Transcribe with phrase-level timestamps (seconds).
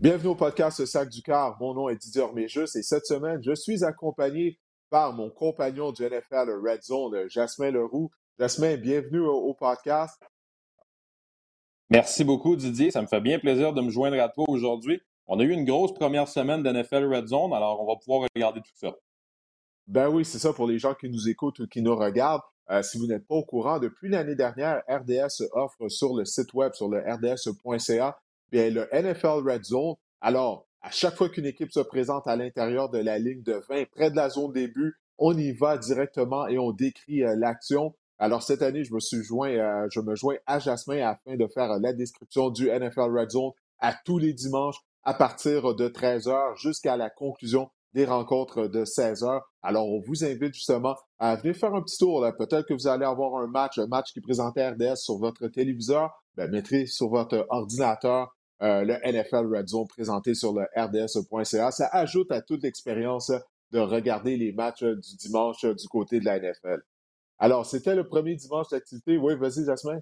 [0.00, 1.58] Bienvenue au podcast Sac du Car.
[1.60, 4.58] Mon nom est Didier Orméjus et cette semaine, je suis accompagné
[4.88, 8.10] par mon compagnon du NFL Red Zone, Jasmin Leroux.
[8.38, 10.18] Jasmin, bienvenue au, podcast.
[11.90, 12.90] Merci beaucoup, Didier.
[12.90, 15.02] Ça me fait bien plaisir de me joindre à toi aujourd'hui.
[15.26, 18.62] On a eu une grosse première semaine d'NFL Red Zone, alors on va pouvoir regarder
[18.62, 18.94] tout ça.
[19.86, 22.40] Ben oui, c'est ça pour les gens qui nous écoutent ou qui nous regardent.
[22.70, 26.54] Euh, si vous n'êtes pas au courant, depuis l'année dernière, RDS offre sur le site
[26.54, 28.18] web, sur le rds.ca,
[28.50, 29.94] bien, le NFL Red Zone.
[30.20, 33.84] Alors, à chaque fois qu'une équipe se présente à l'intérieur de la ligne de 20,
[33.90, 37.94] près de la zone début, on y va directement et on décrit euh, l'action.
[38.18, 41.46] Alors, cette année, je me suis joint, euh, je me joins à Jasmin afin de
[41.46, 46.26] faire la description du NFL Red Zone à tous les dimanches à partir de 13
[46.26, 51.36] h jusqu'à la conclusion des rencontres de 16 h Alors, on vous invite justement à
[51.36, 52.26] venir faire un petit tour.
[52.38, 56.10] Peut-être que vous allez avoir un match, un match qui présente RDS sur votre téléviseur.
[56.36, 61.70] Ben, mettez sur votre ordinateur euh, le NFL Red Zone présenté sur le rds.ca.
[61.70, 63.32] Ça ajoute à toute l'expérience
[63.72, 66.82] de regarder les matchs du dimanche du côté de la NFL.
[67.38, 69.16] Alors, c'était le premier dimanche d'activité.
[69.16, 70.00] Oui, vas-y, Jasmin.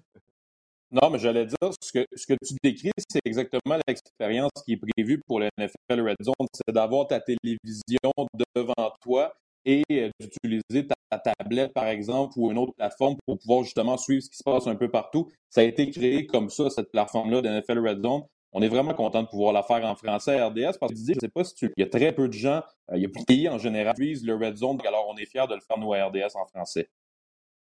[0.90, 4.78] Non, mais j'allais dire, ce que, ce que tu décris, c'est exactement l'expérience qui est
[4.78, 6.46] prévue pour le NFL Red Zone.
[6.52, 8.10] C'est d'avoir ta télévision
[8.56, 9.34] devant toi
[9.66, 14.22] et euh, d'utiliser ta tablette, par exemple, ou une autre plateforme pour pouvoir justement suivre
[14.22, 15.28] ce qui se passe un peu partout.
[15.50, 18.22] Ça a été créé comme ça, cette plateforme-là de NFL Red Zone.
[18.52, 21.12] On est vraiment content de pouvoir la faire en français à RDS parce que je
[21.22, 21.72] ne pas si tu.
[21.76, 23.58] Il y a très peu de gens, euh, il y a plus de pays en
[23.58, 26.06] général qui utilisent le Red Zone, alors on est fiers de le faire nous à
[26.06, 26.88] RDS en français.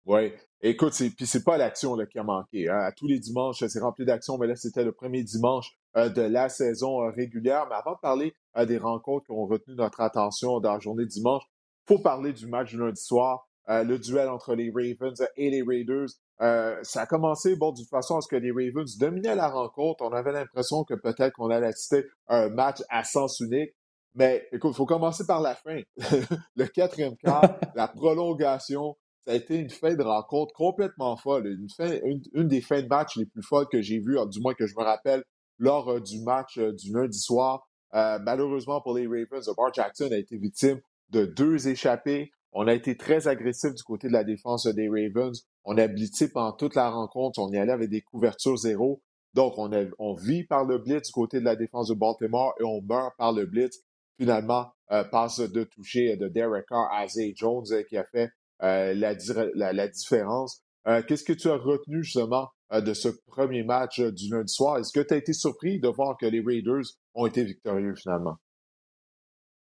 [0.06, 0.32] Oui.
[0.62, 2.70] Écoute, puis c'est pas l'action qui a manqué.
[2.70, 2.80] Hein.
[2.80, 6.22] À tous les dimanches, c'est rempli d'action, mais là, c'était le premier dimanche euh, de
[6.22, 7.68] la saison euh, régulière.
[7.70, 8.34] Mais avant de parler
[8.68, 11.44] des rencontres qui ont retenu notre attention dans la journée de dimanche,
[11.88, 13.48] il faut parler du match du lundi soir.
[13.68, 16.10] le duel entre les Ravens et les Raiders.
[16.42, 20.04] Euh, ça a commencé, bon, d'une façon à ce que les Ravens dominaient la rencontre.
[20.04, 23.72] On avait l'impression que peut-être qu'on allait assister à un match à sens unique.
[24.16, 25.82] Mais écoute, il faut commencer par la fin.
[26.56, 28.96] le quatrième quart, la prolongation,
[29.26, 31.48] ça a été une fin de rencontre complètement folle.
[31.48, 34.66] Une, une, des fins de match les plus folles que j'ai vues, du moins que
[34.66, 35.24] je me rappelle,
[35.58, 37.68] lors euh, du match euh, du lundi soir.
[37.94, 40.80] malheureusement pour les Ravens, Bar Jackson a été victime
[41.10, 42.32] de deux échappées.
[42.52, 45.46] On a été très agressif du côté de la défense des Ravens.
[45.72, 47.38] On a blitzé pendant toute la rencontre.
[47.38, 49.04] On y allait avec des couvertures zéro.
[49.36, 52.82] Donc, on, vit par le blitz du côté de la défense de Baltimore et on
[52.82, 53.78] meurt par le blitz.
[54.18, 58.32] Finalement, euh, passe de toucher de Derek Carr à Zay Jones euh, qui a fait
[58.64, 60.64] euh, la, différence.
[61.08, 64.80] Qu'est-ce que tu as retenu justement de ce premier match du lundi soir?
[64.80, 68.38] Est-ce que tu as été surpris de voir que les Raiders ont été victorieux finalement?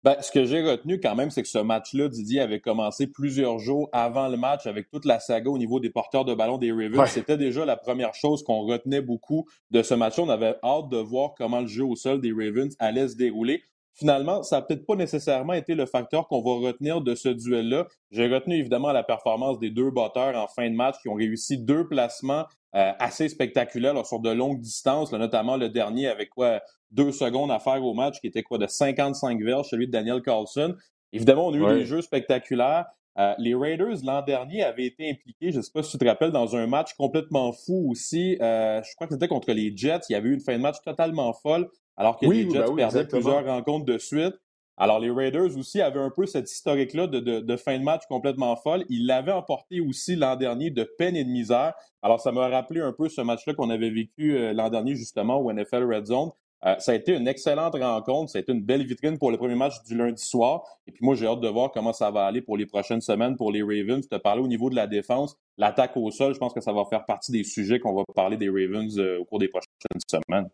[0.03, 3.59] Ben, ce que j'ai retenu quand même, c'est que ce match-là, Didier, avait commencé plusieurs
[3.59, 6.71] jours avant le match avec toute la saga au niveau des porteurs de ballon des
[6.71, 7.07] Ravens.
[7.07, 10.23] C'était déjà la première chose qu'on retenait beaucoup de ce match-là.
[10.23, 13.61] On avait hâte de voir comment le jeu au sol des Ravens allait se dérouler.
[13.93, 17.85] Finalement, ça n'a peut-être pas nécessairement été le facteur qu'on va retenir de ce duel-là.
[18.09, 21.57] J'ai retenu évidemment la performance des deux batteurs en fin de match qui ont réussi
[21.57, 22.45] deux placements
[22.75, 26.61] euh, assez spectaculaires sur de longues distances, notamment le dernier avec quoi
[26.91, 30.21] deux secondes à faire au match qui était quoi de 55 verges, celui de Daniel
[30.21, 30.75] Carlson.
[31.13, 32.85] Évidemment, on a eu des jeux spectaculaires.
[33.17, 36.05] Euh, les Raiders, l'an dernier, avaient été impliqués, je ne sais pas si tu te
[36.05, 38.37] rappelles, dans un match complètement fou aussi.
[38.41, 39.99] Euh, je crois que c'était contre les Jets.
[40.09, 42.75] Il y avait eu une fin de match totalement folle alors que les Jets ben
[42.75, 44.35] perdaient plusieurs rencontres de suite.
[44.81, 48.83] Alors, les Raiders aussi avaient un peu cette historique-là de, fin de match complètement folle.
[48.89, 51.75] Ils l'avaient emporté aussi l'an dernier de peine et de misère.
[52.01, 55.37] Alors, ça m'a rappelé un peu ce match-là qu'on avait vécu euh, l'an dernier, justement,
[55.37, 56.31] au NFL Red Zone.
[56.65, 58.31] Euh, ça a été une excellente rencontre.
[58.31, 60.63] Ça a été une belle vitrine pour le premier match du lundi soir.
[60.87, 63.37] Et puis moi, j'ai hâte de voir comment ça va aller pour les prochaines semaines
[63.37, 64.07] pour les Ravens.
[64.07, 65.37] Tu as parlé au niveau de la défense.
[65.59, 68.35] L'attaque au sol, je pense que ça va faire partie des sujets qu'on va parler
[68.35, 69.67] des Ravens euh, au cours des prochaines
[70.07, 70.49] semaines.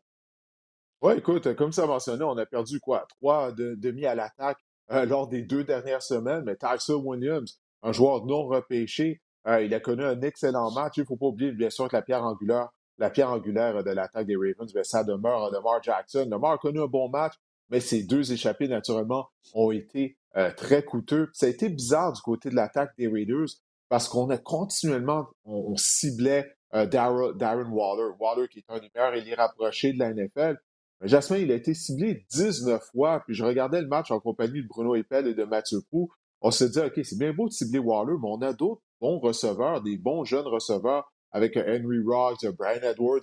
[1.02, 3.06] Oui, écoute, comme ça mentionné, on a perdu quoi?
[3.10, 4.58] Trois demi à l'attaque
[4.92, 9.22] euh, lors des deux dernières semaines, mais Tyson Williams, un joueur non repêché.
[9.48, 10.98] Euh, il a connu un excellent match.
[10.98, 13.92] Il ne faut pas oublier, bien sûr, que la pierre angulaire, la pierre angulaire de
[13.92, 16.28] l'attaque des Ravens, ça demeure Lamar Jackson.
[16.30, 17.34] Lamar a connu un bon match,
[17.70, 21.30] mais ses deux échappés, naturellement, ont été euh, très coûteux.
[21.34, 23.48] Ça a été bizarre du côté de l'attaque des Raiders
[23.90, 28.14] parce qu'on a continuellement, on, ciblait euh, Darren Waller.
[28.20, 30.58] Waller qui est un des meilleurs ailiers rapprochés de la NFL.
[31.02, 34.64] Mais Jasmin, il a été ciblé 19 fois, puis je regardais le match en compagnie
[34.64, 36.12] de Bruno Eppel et de Mathieu Pou.
[36.42, 39.20] On se dit, OK, c'est bien beau de cibler Waller, mais on a d'autres bons
[39.20, 43.22] receveurs, des bons jeunes receveurs avec Henry Rogers, Brian Edwards.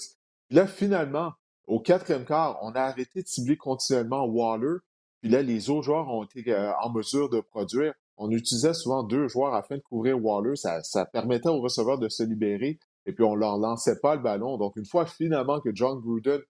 [0.48, 1.32] Puis là, finalement,
[1.66, 4.78] au quatrième quart, on a arrêté de cibler continuellement Waller.
[5.20, 7.94] Puis là, les autres joueurs ont été euh, en mesure de produire.
[8.16, 10.54] On utilisait souvent deux joueurs afin de couvrir Waller.
[10.54, 12.78] Ça, permettait aux receveurs de se libérer.
[13.06, 14.58] Et puis, on leur lançait pas le ballon.
[14.58, 16.40] Donc, une fois finalement que John Gruden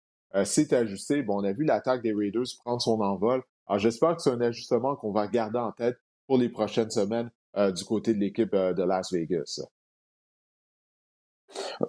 [0.42, 3.42] s'est ajusté, bon, on a vu l'attaque des Raiders prendre son envol.
[3.66, 5.96] Alors, j'espère que c'est un ajustement qu'on va garder en tête
[6.26, 9.60] pour les prochaines semaines euh, du côté de l'équipe de Las Vegas.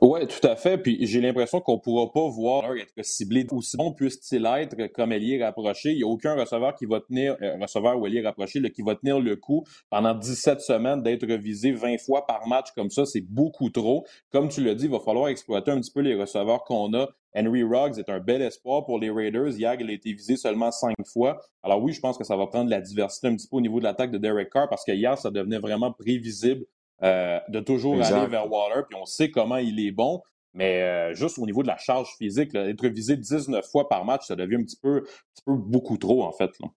[0.02, 0.78] Oui, tout à fait.
[0.78, 5.12] Puis j'ai l'impression qu'on ne pourra pas voir être ciblé aussi bon puisse-t-il être comme
[5.12, 5.92] ailier rapproché?
[5.92, 9.20] Il n'y a aucun receveur qui va tenir, euh, ou ailier rapproché, qui va tenir
[9.20, 13.06] le coup pendant 17 semaines d'être visé 20 fois par match comme ça.
[13.06, 14.06] C'est beaucoup trop.
[14.32, 17.10] Comme tu l'as dit, il va falloir exploiter un petit peu les receveurs qu'on a.
[17.36, 19.50] Henry Ruggs est un bel espoir pour les Raiders.
[19.50, 21.40] Hier, il a été visé seulement cinq fois.
[21.64, 23.80] Alors oui, je pense que ça va prendre la diversité un petit peu au niveau
[23.80, 26.66] de l'attaque de Derek Carr parce que hier, ça devenait vraiment prévisible
[27.04, 30.22] euh, de toujours aller vers Waller, puis on sait comment il est bon.
[30.54, 34.28] Mais euh, juste au niveau de la charge physique, être visé 19 fois par match,
[34.28, 35.04] ça devient un petit peu,
[35.46, 36.52] beaucoup trop, en fait.
[36.62, 36.70] Là.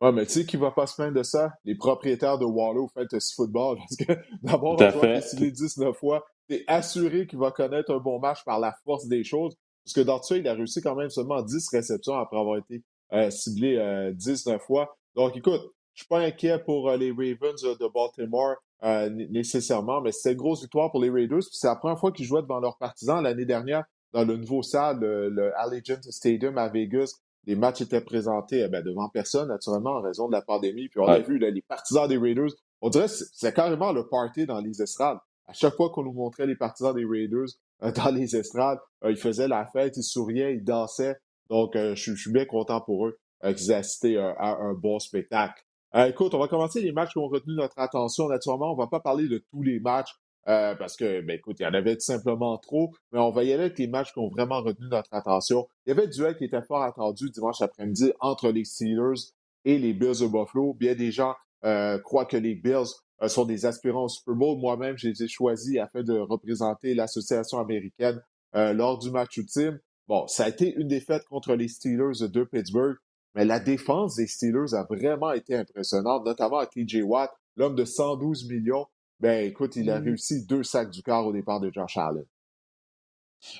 [0.00, 1.52] Ouais, mais tu sais qui va pas se plaindre de ça?
[1.64, 3.78] Les propriétaires de Waller au Fantasy Football.
[3.78, 4.12] Parce que
[4.42, 8.44] d'avoir un joueur qui est 19 fois, t'es assuré qu'il va connaître un bon match
[8.44, 9.54] par la force des choses.
[9.84, 12.58] Parce que dans tout ça, il a réussi quand même seulement 10 réceptions après avoir
[12.58, 14.96] été euh, ciblé 19 fois.
[15.14, 15.62] Donc écoute,
[15.94, 18.56] je suis pas inquiet pour les Ravens de Baltimore.
[18.84, 21.42] Euh, nécessairement, mais c'était une grosse victoire pour les Raiders.
[21.50, 25.00] c'est la première fois qu'ils jouaient devant leurs partisans l'année dernière dans le nouveau stade,
[25.00, 27.12] le, Allegiant Stadium à Vegas.
[27.44, 30.88] Les matchs étaient présentés eh ben, devant personne, naturellement, en raison de la pandémie.
[30.88, 32.52] Puis on a vu les partisans des Raiders.
[32.80, 35.18] On dirait que c'est carrément le party dans les estrades.
[35.48, 37.48] À chaque fois qu'on nous montrait les partisans des Raiders
[37.82, 41.16] euh, dans les estrades, euh, ils faisaient la fête, ils souriaient, ils dansaient.
[41.50, 45.64] Donc, je suis bien content pour eux qu'ils aient assisté à un bon spectacle.
[45.94, 48.28] Euh, écoute, on va commencer les matchs qui ont retenu notre attention.
[48.28, 50.14] Naturellement, on va pas parler de tous les matchs
[50.46, 53.44] euh, parce que, ben, écoute, il y en avait tout simplement trop, mais on va
[53.44, 55.66] y aller avec les matchs qui ont vraiment retenu notre attention.
[55.86, 59.32] Il y avait un duel qui était fort attendu dimanche après-midi entre les Steelers
[59.64, 60.74] et les Bills de Buffalo.
[60.74, 61.34] Bien des gens
[61.64, 62.92] euh, croient que les Bills
[63.26, 64.58] sont des aspirants au Super Bowl.
[64.58, 68.22] Moi-même, j'ai été choisi afin de représenter l'association américaine
[68.54, 69.80] lors du match ultime.
[70.06, 72.96] Bon, ça a été une défaite contre les Steelers de Pittsburgh.
[73.34, 77.84] Mais la défense des Steelers a vraiment été impressionnante, notamment à TJ Watt, l'homme de
[77.84, 78.86] 112 millions.
[79.20, 80.04] Ben, écoute, il a mm-hmm.
[80.04, 82.24] réussi deux sacs du quart au départ de Josh Allen.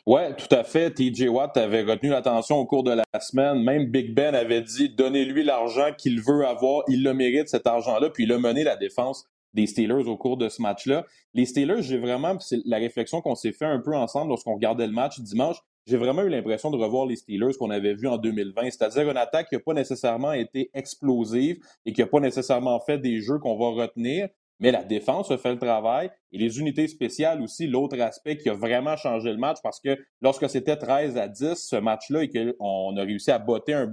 [0.06, 0.90] Oui, tout à fait.
[0.92, 3.62] TJ Watt avait retenu l'attention au cours de la semaine.
[3.62, 6.82] Même Big Ben avait dit donnez-lui l'argent qu'il veut avoir.
[6.88, 8.10] Il le mérite, cet argent-là.
[8.10, 9.26] Puis il a mené la défense
[9.58, 11.04] des Steelers au cours de ce match-là.
[11.34, 14.86] Les Steelers, j'ai vraiment, c'est la réflexion qu'on s'est fait un peu ensemble lorsqu'on regardait
[14.86, 15.56] le match dimanche
[15.88, 19.16] j'ai vraiment eu l'impression de revoir les Steelers qu'on avait vus en 2020, c'est-à-dire une
[19.16, 21.56] attaque qui n'a pas nécessairement été explosive
[21.86, 24.28] et qui n'a pas nécessairement fait des jeux qu'on va retenir,
[24.60, 28.48] mais la défense a fait le travail et les unités spéciales aussi, l'autre aspect qui
[28.48, 32.30] a vraiment changé le match parce que lorsque c'était 13 à 10 ce match-là et
[32.30, 33.88] qu'on a réussi à botter un,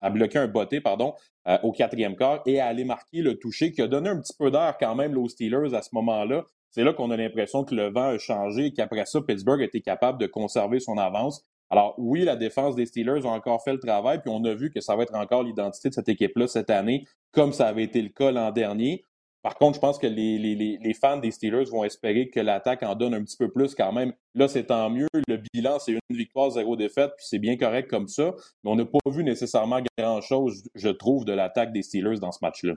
[0.00, 1.14] à bloquer un botté pardon
[1.48, 4.34] euh, au quatrième quart et à aller marquer le toucher qui a donné un petit
[4.38, 7.74] peu d'air quand même aux Steelers à ce moment-là c'est là qu'on a l'impression que
[7.74, 11.44] le vent a changé et qu'après ça, Pittsburgh a été capable de conserver son avance.
[11.68, 14.70] Alors oui, la défense des Steelers a encore fait le travail, puis on a vu
[14.70, 18.02] que ça va être encore l'identité de cette équipe-là cette année, comme ça avait été
[18.02, 19.04] le cas l'an dernier.
[19.42, 22.82] Par contre, je pense que les, les, les, fans des Steelers vont espérer que l'attaque
[22.82, 24.12] en donne un petit peu plus quand même.
[24.34, 25.08] Là, c'est tant mieux.
[25.28, 28.34] Le bilan, c'est une victoire, zéro défaite, puis c'est bien correct comme ça.
[28.62, 32.40] Mais on n'a pas vu nécessairement grand-chose, je trouve, de l'attaque des Steelers dans ce
[32.42, 32.74] match-là.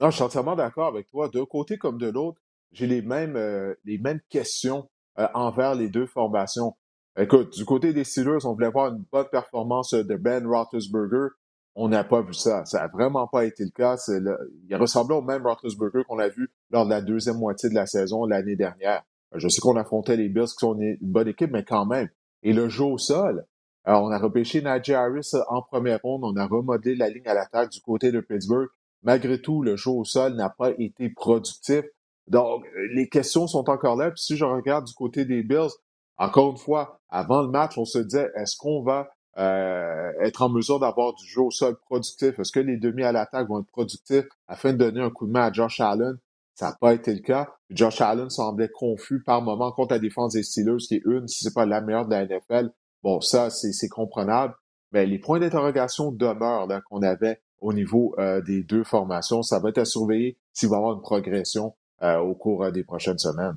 [0.00, 1.28] Non, je suis entièrement d'accord avec toi.
[1.28, 2.40] D'un côté comme de l'autre,
[2.70, 4.88] j'ai les mêmes, euh, les mêmes questions
[5.18, 6.76] euh, envers les deux formations.
[7.18, 11.34] Écoute, du côté des Steelers, on voulait voir une bonne performance de Ben Roethlisberger.
[11.74, 12.64] On n'a pas vu ça.
[12.66, 13.96] Ça n'a vraiment pas été le cas.
[14.08, 17.86] Il ressemblait au même Roethlisberger qu'on a vu lors de la deuxième moitié de la
[17.86, 19.02] saison l'année dernière.
[19.34, 22.08] Je sais qu'on affrontait les Bills qui sont une bonne équipe, mais quand même.
[22.44, 23.44] Et le jeu au sol,
[23.84, 26.22] alors on a repêché Najee Harris en première ronde.
[26.24, 28.68] On a remodelé la ligne à l'attaque du côté de Pittsburgh.
[29.02, 31.84] Malgré tout, le jeu au sol n'a pas été productif.
[32.28, 32.64] Donc,
[32.94, 34.10] les questions sont encore là.
[34.10, 35.72] Puis si je regarde du côté des Bills,
[36.16, 40.48] encore une fois, avant le match, on se disait, est-ce qu'on va euh, être en
[40.48, 42.38] mesure d'avoir du jeu au sol productif?
[42.38, 45.32] Est-ce que les demi à l'attaque vont être productifs afin de donner un coup de
[45.32, 46.18] main à Josh Allen?
[46.54, 47.48] Ça n'a pas été le cas.
[47.70, 51.44] Josh Allen semblait confus par moment contre la défense des Steelers, qui est une, si
[51.44, 52.70] c'est pas la meilleure de la NFL.
[53.02, 54.54] Bon, ça, c'est comprenable.
[54.92, 59.42] Mais les points d'interrogation demeurent qu'on avait au niveau euh, des deux formations.
[59.42, 62.84] Ça va être à surveiller s'il va y avoir une progression euh, au cours des
[62.84, 63.56] prochaines semaines.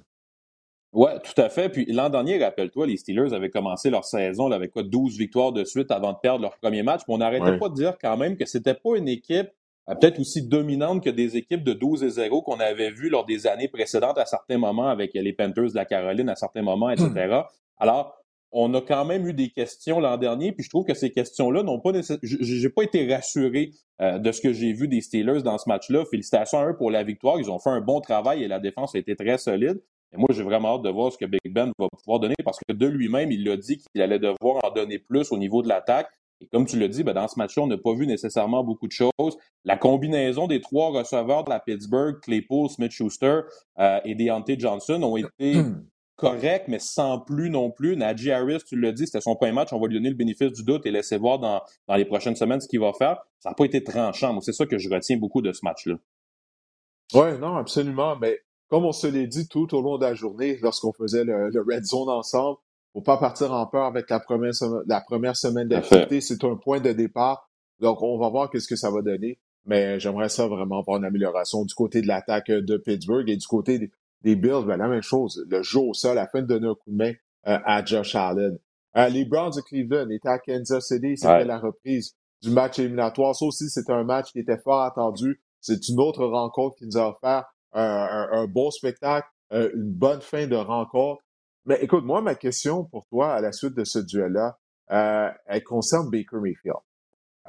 [0.98, 1.70] Oui, tout à fait.
[1.70, 5.64] Puis l'an dernier, rappelle-toi, les Steelers avaient commencé leur saison avec quoi, 12 victoires de
[5.64, 7.02] suite avant de perdre leur premier match.
[7.08, 9.48] Mais on n'arrêtait pas de dire quand même que c'était pas une équipe
[9.86, 13.46] peut-être aussi dominante que des équipes de 12 et 0 qu'on avait vues lors des
[13.46, 17.42] années précédentes à certains moments avec les Panthers de la Caroline à certains moments, etc.
[17.78, 18.18] Alors,
[18.52, 21.62] on a quand même eu des questions l'an dernier, puis je trouve que ces questions-là
[21.62, 22.22] n'ont pas nécessairement...
[22.24, 23.70] J'ai pas été rassuré
[24.02, 26.06] euh, de ce que j'ai vu des Steelers dans ce match-là.
[26.10, 27.40] Félicitations à eux pour la victoire.
[27.40, 29.80] Ils ont fait un bon travail et la défense a été très solide.
[30.14, 32.60] Et moi, j'ai vraiment hâte de voir ce que Big Ben va pouvoir donner parce
[32.60, 35.68] que de lui-même, il l'a dit qu'il allait devoir en donner plus au niveau de
[35.68, 36.10] l'attaque.
[36.40, 38.88] Et comme tu l'as dit, ben, dans ce match-là, on n'a pas vu nécessairement beaucoup
[38.88, 39.38] de choses.
[39.66, 43.42] La combinaison des trois receveurs de la Pittsburgh, Claypool, Smith-Schuster
[43.80, 45.62] euh, et Deontay Johnson ont été
[46.16, 47.98] corrects, mais sans plus non plus.
[47.98, 49.74] Najee Harris, tu l'as dit, c'était son premier match.
[49.74, 52.36] On va lui donner le bénéfice du doute et laisser voir dans, dans les prochaines
[52.36, 53.18] semaines ce qu'il va faire.
[53.40, 54.32] Ça n'a pas été tranchant.
[54.34, 55.96] Moi, c'est ça que je retiens beaucoup de ce match-là.
[57.14, 58.16] Oui, non, absolument.
[58.18, 61.50] Mais comme on se l'est dit tout au long de la journée, lorsqu'on faisait le,
[61.50, 62.58] le Red Zone ensemble,
[62.98, 64.54] faut pas partir en peur avec la première,
[64.88, 66.20] la première semaine d'activité.
[66.20, 67.48] C'est un point de départ.
[67.80, 69.40] Donc, on va voir qu'est-ce que ça va donner.
[69.66, 73.46] Mais j'aimerais ça vraiment voir une amélioration du côté de l'attaque de Pittsburgh et du
[73.46, 73.92] côté
[74.24, 74.66] des Bills.
[74.66, 75.46] Ben, la même chose.
[75.48, 77.14] Le jeu au sol, fin de donner un coup de main
[77.48, 78.58] euh, à Josh Allen.
[78.96, 81.18] Euh, les Browns de Cleveland étaient à Kansas City.
[81.18, 83.36] C'était la reprise du match éliminatoire.
[83.36, 85.40] Ça aussi, c'était un match qui était fort attendu.
[85.62, 90.48] C'est une autre rencontre qui nous a offert un, bon spectacle, euh, une bonne fin
[90.48, 91.22] de rencontre.
[91.66, 94.58] Mais écoute, moi, ma question pour toi à la suite de ce duel-là,
[94.92, 96.78] euh, elle concerne Baker Mayfield.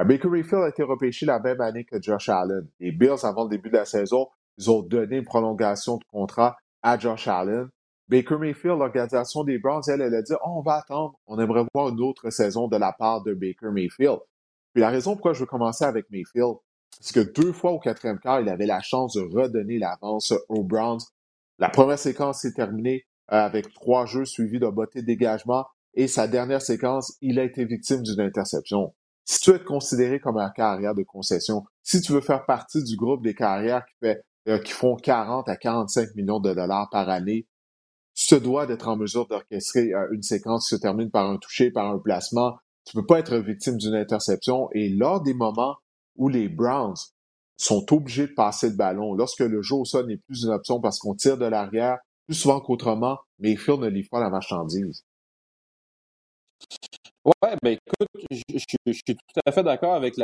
[0.00, 2.66] Euh, Baker Mayfield a été repêché la même année que Josh Allen.
[2.80, 6.56] Les Bills, avant le début de la saison, ils ont donné une prolongation de contrat
[6.82, 7.68] à Josh Allen.
[8.08, 11.90] Baker Mayfield, l'organisation des Browns, elle, elle a dit on va attendre, on aimerait voir
[11.90, 14.18] une autre saison de la part de Baker Mayfield.
[14.72, 16.56] Puis la raison pourquoi je veux commencer avec Mayfield,
[17.00, 20.64] c'est que deux fois au quatrième quart, il avait la chance de redonner l'avance aux
[20.64, 21.00] Browns.
[21.58, 25.66] La première séquence s'est terminée euh, avec trois jeux suivis d'un beauté de dégagement.
[25.94, 28.94] Et sa dernière séquence, il a été victime d'une interception.
[29.24, 32.82] Si tu veux être considéré comme un carrière de concession, si tu veux faire partie
[32.82, 36.88] du groupe des carrières qui, fait, euh, qui font 40 à 45 millions de dollars
[36.90, 37.46] par année,
[38.14, 41.36] tu te dois d'être en mesure d'orchestrer euh, une séquence qui se termine par un
[41.36, 42.56] toucher, par un placement.
[42.84, 44.68] Tu peux pas être victime d'une interception.
[44.72, 45.76] Et lors des moments
[46.18, 46.96] où les Browns
[47.56, 50.98] sont obligés de passer le ballon, lorsque le jeu au n'est plus une option parce
[50.98, 55.04] qu'on tire de l'arrière, plus souvent qu'autrement, Mayfield ne livre pas la marchandise.
[57.24, 60.22] Oui, ben écoute, je, suis tout à fait d'accord avec tout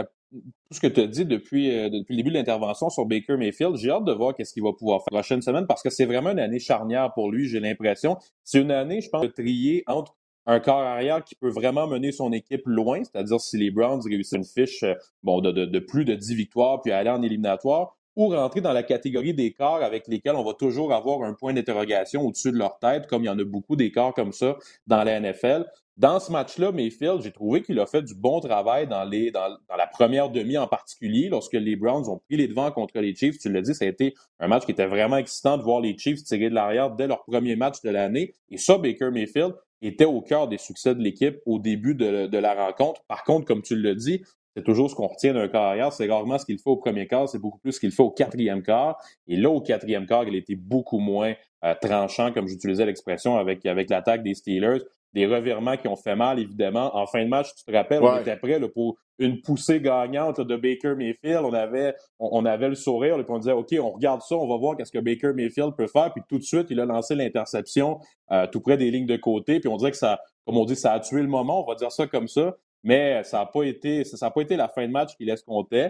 [0.71, 3.77] ce que tu as dit depuis, euh, depuis le début de l'intervention sur Baker Mayfield.
[3.77, 6.07] J'ai hâte de voir qu'est-ce qu'il va pouvoir faire la prochaine semaine parce que c'est
[6.07, 8.17] vraiment une année charnière pour lui, j'ai l'impression.
[8.43, 12.13] C'est une année, je pense, de trier entre un corps arrière qui peut vraiment mener
[12.13, 16.15] son équipe loin, c'est-à-dire si les Browns réussissent une fiche euh, bon, de, plus de
[16.15, 20.37] 10 victoires puis aller en éliminatoire, ou rentrer dans la catégorie des corps avec lesquels
[20.37, 23.39] on va toujours avoir un point d'interrogation au-dessus de leur tête, comme il y en
[23.39, 25.67] a beaucoup des corps comme ça dans la NFL.
[25.97, 29.49] Dans ce match-là, Mayfield, j'ai trouvé qu'il a fait du bon travail dans, les, dans,
[29.77, 33.39] la première demi en particulier, lorsque les Browns ont pris les devants contre les Chiefs.
[33.39, 35.97] Tu l'as dit, ça a été un match qui était vraiment excitant de voir les
[35.97, 38.35] Chiefs tirer de l'arrière dès leur premier match de l'année.
[38.51, 39.55] Et ça, Baker Mayfield
[39.87, 43.03] était au cœur des succès de l'équipe au début de, la rencontre.
[43.07, 44.23] Par contre, comme tu l'as dit,
[44.57, 45.93] c'est toujours ce qu'on retient d'un carrière.
[45.93, 48.11] C'est rarement ce qu'il fait au premier quart, c'est beaucoup plus ce qu'il fait au
[48.11, 48.99] quatrième quart.
[49.27, 53.67] Et là, au quatrième quart, il était beaucoup moins euh, tranchant, comme j'utilisais l'expression, avec,
[53.67, 54.81] avec l'attaque des Steelers.
[55.15, 56.95] Des revirements qui ont fait mal, évidemment.
[56.97, 60.57] En fin de match, tu te rappelles, on était prêt pour une poussée gagnante de
[60.57, 61.45] Baker Mayfield.
[61.45, 64.57] On avait, on, avait le sourire, et on disait, OK, on regarde ça, on va
[64.57, 66.13] voir qu'est-ce que Baker Mayfield peut faire.
[66.13, 68.01] Puis tout de suite, il a lancé l'interception
[68.33, 69.61] euh, tout près des lignes de côté.
[69.61, 71.77] Puis on dirait que ça, comme on dit, ça a tué le moment, on va
[71.77, 74.87] dire ça comme ça mais ça n'a pas été ça n'a pas été la fin
[74.87, 75.89] de match qui laisse compter.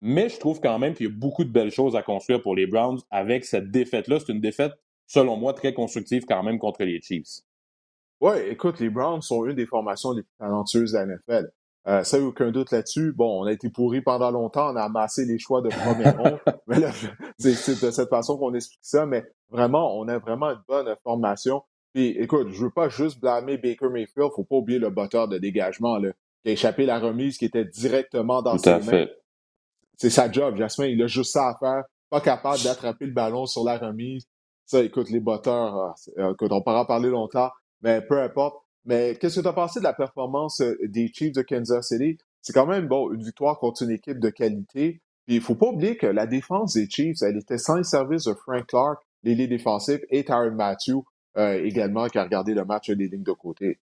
[0.00, 2.56] Mais je trouve quand même qu'il y a beaucoup de belles choses à construire pour
[2.56, 4.18] les Browns avec cette défaite-là.
[4.18, 4.72] C'est une défaite,
[5.06, 7.42] selon moi, très constructive quand même contre les Chiefs.
[8.20, 11.50] Oui, écoute, les Browns sont une des formations les plus talentueuses de la NFL.
[11.88, 13.12] Euh, ça, aucun doute là-dessus.
[13.12, 16.38] Bon, on a été pourri pendant longtemps, on a amassé les choix de premier rond.
[16.66, 16.90] mais là,
[17.38, 21.62] c'est de cette façon qu'on explique ça, mais vraiment, on a vraiment une bonne formation.
[21.94, 25.38] Puis, écoute, je veux pas juste blâmer Baker Mayfield, faut pas oublier le botteur de
[25.38, 26.10] dégagement, là
[26.42, 29.06] qui a échappé la remise qui était directement dans ses mains.
[29.96, 30.86] C'est sa job, Jasmin.
[30.86, 31.84] Il a juste ça à faire.
[32.08, 34.26] Pas capable d'attraper le ballon sur la remise.
[34.64, 37.50] Ça, écoute, les botteurs, ah, euh, écoute, on pourra en parler longtemps,
[37.82, 38.56] mais peu importe.
[38.84, 42.18] Mais qu'est-ce que tu as pensé de la performance euh, des Chiefs de Kansas City?
[42.40, 45.02] C'est quand même bon, une victoire contre une équipe de qualité.
[45.26, 48.24] Puis il faut pas oublier que la défense des Chiefs, elle était sans le service
[48.24, 51.02] de Frank Clark, les défensifs, et Tyron Matthew
[51.36, 53.78] euh, également, qui a regardé le match des lignes de côté.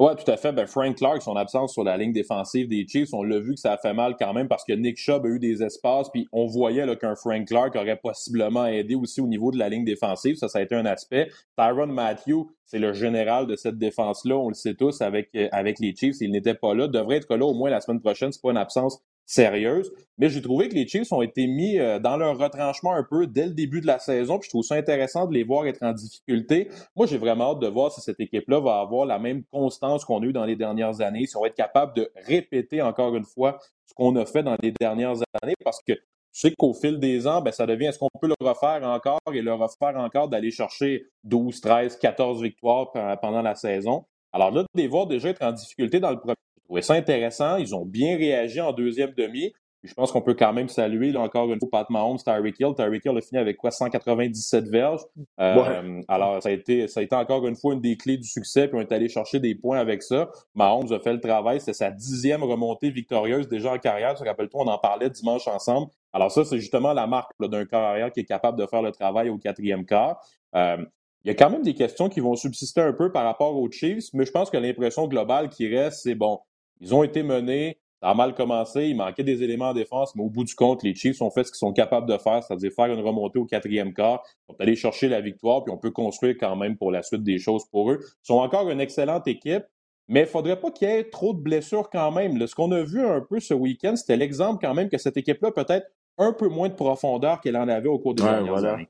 [0.00, 0.52] Oui, tout à fait.
[0.52, 3.60] Ben, Frank Clark, son absence sur la ligne défensive des Chiefs, on l'a vu que
[3.60, 6.28] ça a fait mal quand même parce que Nick Chubb a eu des espaces, puis
[6.30, 10.36] on voyait qu'un Frank Clark aurait possiblement aidé aussi au niveau de la ligne défensive.
[10.36, 11.28] Ça, ça a été un aspect.
[11.56, 15.80] Tyron Matthew, c'est le général de cette défense-là, on le sait tous, avec, euh, avec
[15.80, 16.18] les Chiefs.
[16.20, 18.30] Il n'était pas là, devrait être là au moins la semaine prochaine.
[18.30, 19.92] C'est pas une absence sérieuse.
[20.16, 23.26] Mais j'ai trouvé que les Chiefs ont été mis euh, dans leur retranchement un peu
[23.26, 24.38] dès le début de la saison.
[24.38, 26.68] Puis je trouve ça intéressant de les voir être en difficulté.
[26.96, 30.22] Moi, j'ai vraiment hâte de voir si cette équipe-là va avoir la même constance qu'on
[30.22, 33.26] a eu dans les dernières années, si on va être capable de répéter encore une
[33.26, 36.00] fois ce qu'on a fait dans les dernières années, parce que tu
[36.32, 39.42] sais qu'au fil des ans, ben, ça devient est-ce qu'on peut le refaire encore et
[39.42, 44.04] le refaire encore d'aller chercher 12, 13, 14 victoires pendant la saison?
[44.32, 46.34] Alors là, de les voir déjà être en difficulté dans le premier
[46.68, 47.56] trouvais ça intéressant.
[47.56, 49.52] Ils ont bien réagi en deuxième demi.
[49.82, 52.74] je pense qu'on peut quand même saluer là, encore une fois Pat Mahomes, Tyreek Hill.
[52.76, 53.70] Tyreek Hill a fini avec quoi?
[53.70, 55.00] 197 verges.
[55.40, 58.28] Euh, alors ça a été ça a été encore une fois une des clés du
[58.28, 58.68] succès.
[58.68, 60.28] Puis on est allé chercher des points avec ça.
[60.54, 61.60] Mahomes a fait le travail.
[61.60, 64.14] C'est sa dixième remontée victorieuse déjà en carrière.
[64.14, 65.88] Tu te rappelles-toi, on en parlait dimanche ensemble.
[66.12, 68.92] Alors ça, c'est justement la marque d'un corps arrière qui est capable de faire le
[68.92, 70.20] travail au quatrième quart.
[70.54, 70.84] Euh,
[71.24, 73.70] il y a quand même des questions qui vont subsister un peu par rapport aux
[73.70, 76.38] Chiefs, mais je pense que l'impression globale qui reste, c'est bon,
[76.80, 80.22] ils ont été menés, ça a mal commencé, il manquait des éléments en défense, mais
[80.22, 82.70] au bout du compte, les Chiefs ont fait ce qu'ils sont capables de faire, c'est-à-dire
[82.72, 86.36] faire une remontée au quatrième quart, sont allés chercher la victoire, puis on peut construire
[86.38, 87.98] quand même pour la suite des choses pour eux.
[88.00, 89.64] Ils sont encore une excellente équipe,
[90.06, 92.46] mais il ne faudrait pas qu'il y ait trop de blessures quand même.
[92.46, 95.50] ce qu'on a vu un peu ce week-end, c'était l'exemple quand même que cette équipe-là
[95.50, 95.86] peut-être
[96.18, 98.88] un peu moins de profondeur qu'elle en avait au cours des dernières années.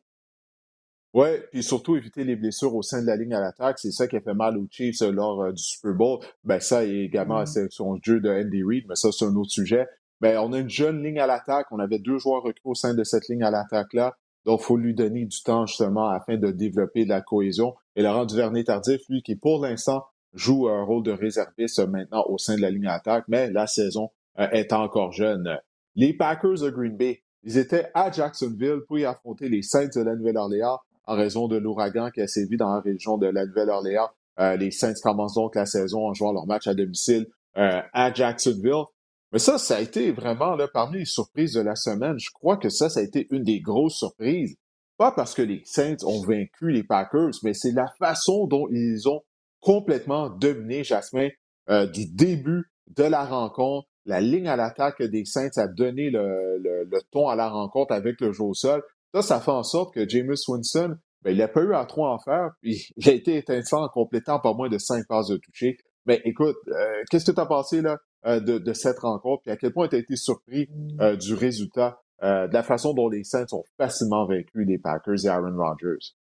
[1.15, 3.79] Oui, puis surtout éviter les blessures au sein de la ligne à l'attaque.
[3.79, 6.21] C'est ça qui a fait mal aux Chiefs euh, lors euh, du Super Bowl.
[6.45, 7.47] Ben ça et également mmh.
[7.47, 9.87] sélection jeu de Andy Reid, mais ça, c'est un autre sujet.
[10.21, 11.69] Ben, on a une jeune ligne à l'attaque.
[11.71, 14.17] On avait deux joueurs recrutés au sein de cette ligne à l'attaque-là.
[14.45, 17.75] Donc, il faut lui donner du temps justement afin de développer de la cohésion.
[17.97, 22.57] Et Laurent Duvernay-Tardif, lui, qui pour l'instant joue un rôle de réserviste maintenant au sein
[22.57, 25.59] de la ligne à l'attaque, mais la saison euh, est encore jeune.
[25.95, 30.01] Les Packers de Green Bay, ils étaient à Jacksonville pour y affronter les Saints de
[30.03, 34.11] la Nouvelle-Orléans en raison de l'ouragan qui a sévi dans la région de la Nouvelle-Orléans.
[34.39, 38.13] Euh, les Saints commencent donc la saison en jouant leur match à domicile euh, à
[38.13, 38.85] Jacksonville.
[39.33, 42.19] Mais ça, ça a été vraiment là, parmi les surprises de la semaine.
[42.19, 44.57] Je crois que ça, ça a été une des grosses surprises.
[44.99, 49.09] Pas parce que les Saints ont vaincu les Packers, mais c'est la façon dont ils
[49.09, 49.23] ont
[49.61, 51.29] complètement dominé Jasmin
[51.71, 52.65] euh, du début
[52.97, 53.89] de la rencontre.
[54.05, 58.21] La ligne à l'attaque des Saints a donné le, le, ton à la rencontre avec
[58.21, 58.83] le jeu au sol.
[59.15, 62.07] Ça, ça fait en sorte que Jameis Winston, ben, il n'a pas eu à trop
[62.07, 65.37] en faire, puis il a été étincelant en complétant pas moins de cinq passes de
[65.37, 65.77] toucher.
[66.07, 69.57] Mais écoute, euh, qu'est-ce que tu as pensé là, euh, de, cette rencontre, puis à
[69.57, 70.69] quel point tu as été surpris
[71.01, 75.29] euh, du résultat, de la façon dont les Saints ont facilement vaincu les Packers et
[75.29, 76.17] Aaron Rodgers?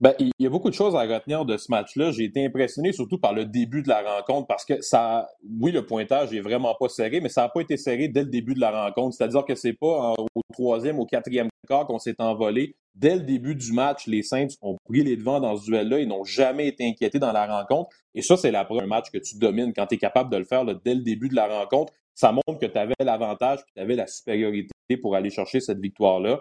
[0.00, 2.12] Ben, il y a beaucoup de choses à retenir de ce match-là.
[2.12, 5.28] J'ai été impressionné surtout par le début de la rencontre parce que ça,
[5.60, 8.28] oui, le pointage est vraiment pas serré, mais ça n'a pas été serré dès le
[8.28, 9.16] début de la rencontre.
[9.16, 12.76] C'est-à-dire que c'est pas au troisième, au quatrième quart qu'on s'est envolé.
[12.94, 15.98] Dès le début du match, les Saints ont pris les devants dans ce duel-là.
[15.98, 17.90] Ils n'ont jamais été inquiétés dans la rencontre.
[18.14, 20.44] Et ça, c'est la première match que tu domines quand tu es capable de le
[20.44, 21.92] faire dès le début de la rencontre.
[22.14, 25.78] Ça montre que tu avais l'avantage et tu avais la supériorité pour aller chercher cette
[25.78, 26.40] victoire-là.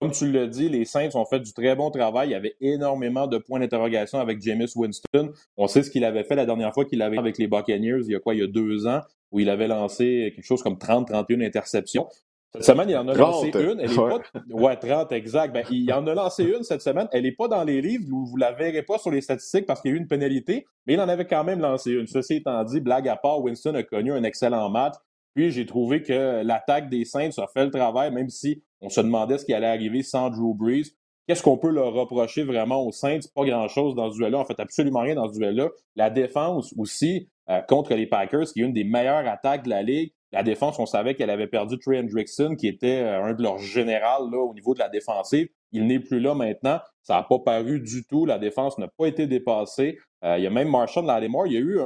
[0.00, 2.28] Comme tu l'as dit, les Saints ont fait du très bon travail.
[2.28, 5.30] Il y avait énormément de points d'interrogation avec Jameis Winston.
[5.56, 8.12] On sait ce qu'il avait fait la dernière fois qu'il avait avec les Buccaneers, il
[8.12, 10.74] y a quoi, il y a deux ans, où il avait lancé quelque chose comme
[10.74, 12.08] 30-31 interceptions.
[12.54, 13.80] Cette semaine, il en a lancé une.
[13.80, 14.20] Elle est pas...
[14.50, 15.52] Ouais, 30, exact.
[15.52, 17.08] Ben, il en a lancé une cette semaine.
[17.10, 18.04] Elle n'est pas dans les livres.
[18.08, 20.64] Vous ne la verrez pas sur les statistiques parce qu'il y a eu une pénalité,
[20.86, 22.06] mais il en avait quand même lancé une.
[22.06, 24.94] Ceci étant dit, blague à part, Winston a connu un excellent match.
[25.34, 29.00] Puis j'ai trouvé que l'attaque des Saints a fait le travail, même si on se
[29.00, 30.94] demandait ce qui allait arriver sans Drew Brees.
[31.26, 33.20] Qu'est-ce qu'on peut leur reprocher vraiment aux Saints?
[33.34, 34.38] Pas grand-chose dans ce duel-là.
[34.38, 35.70] En fait, absolument rien dans ce duel-là.
[35.96, 39.82] La défense aussi euh, contre les Packers, qui est une des meilleures attaques de la
[39.82, 40.12] Ligue.
[40.32, 43.58] La défense, on savait qu'elle avait perdu Trey Hendrickson, qui était euh, un de leurs
[43.58, 45.48] généraux au niveau de la défensive.
[45.72, 46.80] Il n'est plus là maintenant.
[47.02, 48.26] Ça n'a pas paru du tout.
[48.26, 49.98] La défense n'a pas été dépassée.
[50.24, 51.46] Euh, il y a même Marshall Lattimore.
[51.46, 51.78] Il y a eu,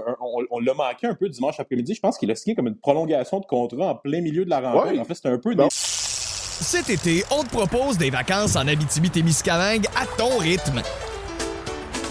[0.50, 1.94] on, l'a manqué un peu dimanche après-midi.
[1.94, 4.60] Je pense qu'il a signé comme une prolongation de contrat en plein milieu de la
[4.60, 5.00] rencontre.
[5.00, 5.56] En fait, c'était un peu.
[5.70, 10.82] Cet été, on te propose des vacances en Abitibi-Témiscamingue à ton rythme.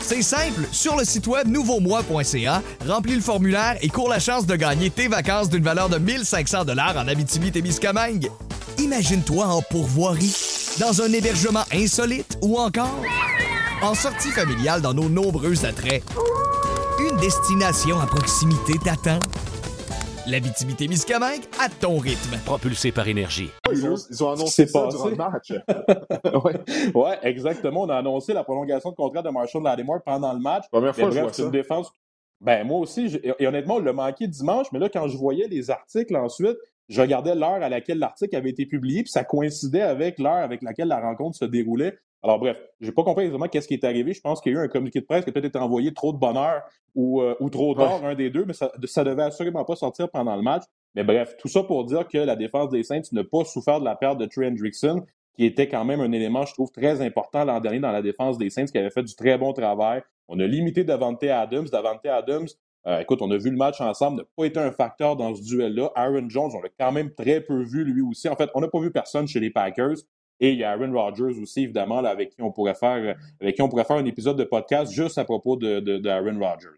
[0.07, 4.55] C'est simple, sur le site web nouveaumois.ca, remplis le formulaire et cours la chance de
[4.55, 8.31] gagner tes vacances d'une valeur de 1500 dollars en Abitibi-Témiscamingue.
[8.77, 10.33] Imagine-toi en pourvoirie,
[10.79, 13.01] dans un hébergement insolite ou encore
[13.81, 16.03] en sortie familiale dans nos nombreux attraits.
[16.99, 19.19] Une destination à proximité t'attend.
[20.27, 22.37] La Témiscamingue à ton rythme.
[22.45, 23.49] Propulsé par énergie.
[23.71, 25.51] Ils ont, annoncé ça durant le match.
[26.43, 26.93] ouais.
[26.93, 27.19] ouais.
[27.23, 27.83] exactement.
[27.83, 30.65] On a annoncé la prolongation de contrat de Marshall Lattimore pendant le match.
[30.69, 31.43] Première fois, je vois ça.
[31.43, 31.91] une défense.
[32.41, 35.71] Ben, moi aussi, et honnêtement, on l'a manqué dimanche, mais là, quand je voyais les
[35.71, 36.57] articles ensuite,
[36.89, 40.61] je regardais l'heure à laquelle l'article avait été publié, puis ça coïncidait avec l'heure avec
[40.61, 41.97] laquelle la rencontre se déroulait.
[42.23, 44.13] Alors bref, j'ai pas compris exactement qu'est-ce qui est arrivé.
[44.13, 45.93] Je pense qu'il y a eu un communiqué de presse qui a peut-être été envoyé
[45.93, 46.63] trop de bonheur
[46.95, 50.09] ou, euh, ou trop tard, un des deux, mais ça, ça devait assurément pas sortir
[50.09, 50.63] pendant le match.
[50.95, 53.85] Mais bref, tout ça pour dire que la défense des Saints n'a pas souffert de
[53.85, 57.45] la perte de Trey Hendrickson, qui était quand même un élément, je trouve, très important
[57.45, 60.01] l'an dernier dans la défense des Saints, qui avait fait du très bon travail.
[60.27, 61.67] On a limité Davante Adams.
[61.71, 62.47] Davante Adams,
[62.87, 65.41] euh, écoute, on a vu le match ensemble, n'a pas été un facteur dans ce
[65.43, 65.91] duel-là.
[65.95, 68.29] Aaron Jones, on l'a quand même très peu vu lui aussi.
[68.29, 69.97] En fait, on n'a pas vu personne chez les Packers.
[70.39, 73.61] Et il y a Aaron Rodgers aussi, évidemment, avec qui on pourrait faire avec qui
[73.61, 76.77] on pourrait faire un épisode de podcast juste à propos de, Aaron Rodgers.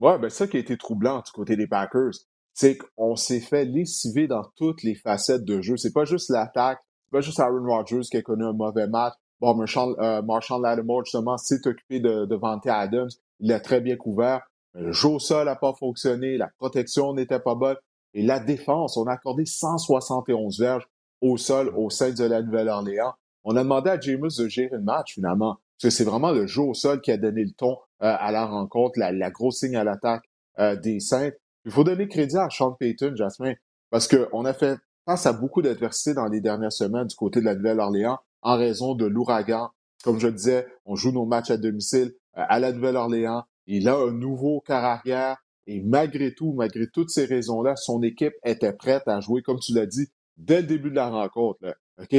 [0.00, 2.12] Ouais, ben ça qui a été troublant du côté des Packers,
[2.52, 5.76] c'est qu'on s'est fait lessiver dans toutes les facettes de jeu.
[5.76, 9.12] C'est pas juste l'attaque, c'est pas juste Aaron Rodgers qui a connu un mauvais match.
[9.40, 13.10] Bon, Marshall, euh, Lattimore, justement, s'est occupé de, de Adams.
[13.40, 14.40] Il l'a très bien couvert.
[14.74, 17.76] Le jeu au sol n'a pas fonctionné, la protection n'était pas bonne.
[18.12, 20.88] Et la défense, on a accordé 171 verges
[21.20, 23.14] au sol au sein de la Nouvelle-Orléans.
[23.44, 26.46] On a demandé à James de gérer le match finalement, parce que c'est vraiment le
[26.46, 29.76] jeu au sol qui a donné le ton euh, à la rencontre, la, grosse signe
[29.76, 30.24] à l'attaque
[30.58, 31.30] euh, des Saints.
[31.64, 33.54] Il faut donner crédit à Sean Payton, Jasmin,
[33.90, 37.44] parce qu'on a fait face à beaucoup d'adversité dans les dernières semaines du côté de
[37.44, 39.70] la Nouvelle-Orléans en raison de l'ouragan.
[40.02, 43.44] Comme je le disais, on joue nos matchs à domicile euh, à la Nouvelle-Orléans.
[43.66, 48.72] Il a un nouveau carrière et malgré tout, malgré toutes ces raisons-là, son équipe était
[48.72, 51.76] prête à jouer, comme tu l'as dit, dès le début de la rencontre.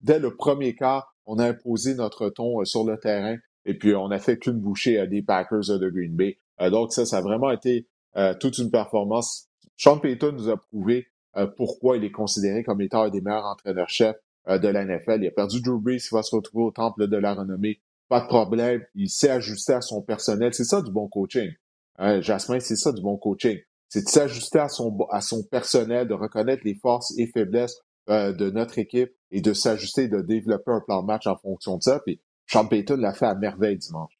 [0.00, 3.94] Dès le premier quart, on a imposé notre ton euh, sur le terrain et puis
[3.94, 6.38] on a fait qu'une bouchée des Packers de Green Bay.
[6.60, 9.48] Euh, donc ça, ça a vraiment été euh, toute une performance.
[9.76, 11.08] Sean Payton nous a prouvé
[11.56, 14.16] pourquoi il est considéré comme étant un des meilleurs entraîneurs-chefs
[14.46, 15.18] de la NFL.
[15.20, 17.80] Il a perdu Drew Brees, il va se retrouver au temple de la renommée.
[18.08, 18.82] Pas de problème.
[18.94, 20.54] Il s'est ajusté à son personnel.
[20.54, 21.50] C'est ça du bon coaching.
[21.96, 23.58] Hein, Jasmin, c'est ça du bon coaching
[23.94, 27.78] c'est de s'ajuster à son, à son personnel, de reconnaître les forces et faiblesses
[28.10, 31.76] euh, de notre équipe et de s'ajuster, de développer un plan de match en fonction
[31.76, 32.00] de ça.
[32.04, 34.12] Puis Sean Payton l'a fait à merveille dimanche.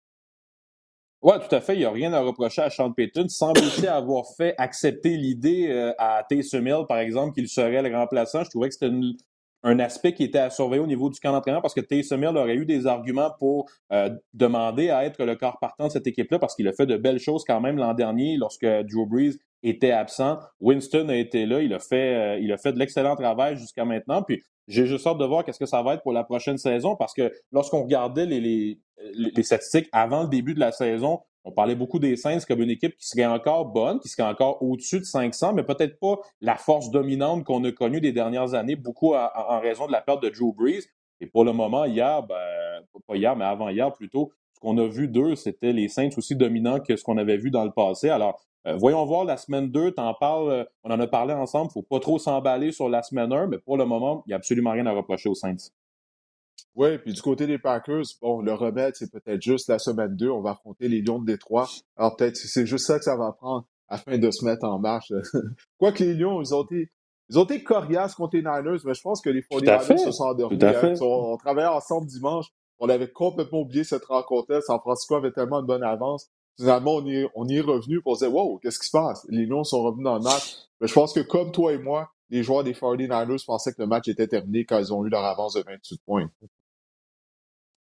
[1.23, 1.75] Oui, tout à fait.
[1.75, 3.29] Il n'y a rien à reprocher à Sean Payton.
[3.29, 7.97] Semble aussi avoir fait accepter l'idée euh, à Taysom Hill, par exemple, qu'il serait le
[7.97, 8.45] remplaçant.
[8.45, 9.17] Je trouvais que c'était une,
[9.65, 12.37] un aspect qui était à surveiller au niveau du camp d'entraînement parce que Taysom Hill
[12.37, 16.39] aurait eu des arguments pour euh, demander à être le corps partant de cette équipe-là
[16.39, 19.91] parce qu'il a fait de belles choses quand même l'an dernier lorsque Drew Brees était
[19.91, 20.39] absent.
[20.61, 23.87] Winston a été là, il a fait, euh, il a fait de l'excellent travail jusqu'à
[23.87, 24.23] maintenant.
[24.23, 26.95] Puis j'ai juste hâte de voir qu'est-ce que ça va être pour la prochaine saison
[26.95, 28.79] parce que lorsqu'on regardait les, les,
[29.15, 32.71] les statistiques avant le début de la saison, on parlait beaucoup des Saints comme une
[32.71, 36.57] équipe qui serait encore bonne, qui serait encore au-dessus de 500, mais peut-être pas la
[36.57, 40.31] force dominante qu'on a connue des dernières années, beaucoup en raison de la perte de
[40.31, 40.85] Drew Brees.
[41.21, 45.07] Et pour le moment, hier, ben, pas hier, mais avant-hier plutôt, ce qu'on a vu
[45.07, 48.09] d'eux, c'était les Saints aussi dominants que ce qu'on avait vu dans le passé.
[48.09, 51.71] Alors, euh, voyons voir la semaine 2, t'en parles, euh, on en a parlé ensemble,
[51.71, 54.37] faut pas trop s'emballer sur la semaine 1, mais pour le moment, il n'y a
[54.37, 55.57] absolument rien à reprocher aux Saints.
[56.75, 60.29] Oui, puis du côté des Packers, bon, le remède, c'est peut-être juste la semaine 2,
[60.29, 61.69] on va affronter les Lions de Détroit.
[61.97, 65.13] Alors peut-être c'est juste ça que ça va prendre afin de se mettre en marche.
[65.79, 66.91] Quoique les Lions, ils ont été
[67.31, 70.25] ils ont été coriaces contre les Niners, mais je pense que les 49ers se sont
[70.25, 70.59] endormis.
[70.63, 70.95] Hein.
[71.01, 72.47] On, travaillait ensemble dimanche.
[72.79, 74.61] On avait complètement oublié cette rencontre-là.
[74.61, 76.29] San Francisco avait tellement de bonne avance.
[76.59, 78.97] Finalement, on y, est, on y est revenu pour se dire, wow, qu'est-ce qui se
[78.97, 79.27] passe?
[79.31, 80.57] Les Lions sont revenus dans le match.
[80.81, 83.87] Mais je pense que comme toi et moi, les joueurs des 49ers pensaient que le
[83.87, 86.31] match était terminé quand ils ont eu leur avance de 28 points.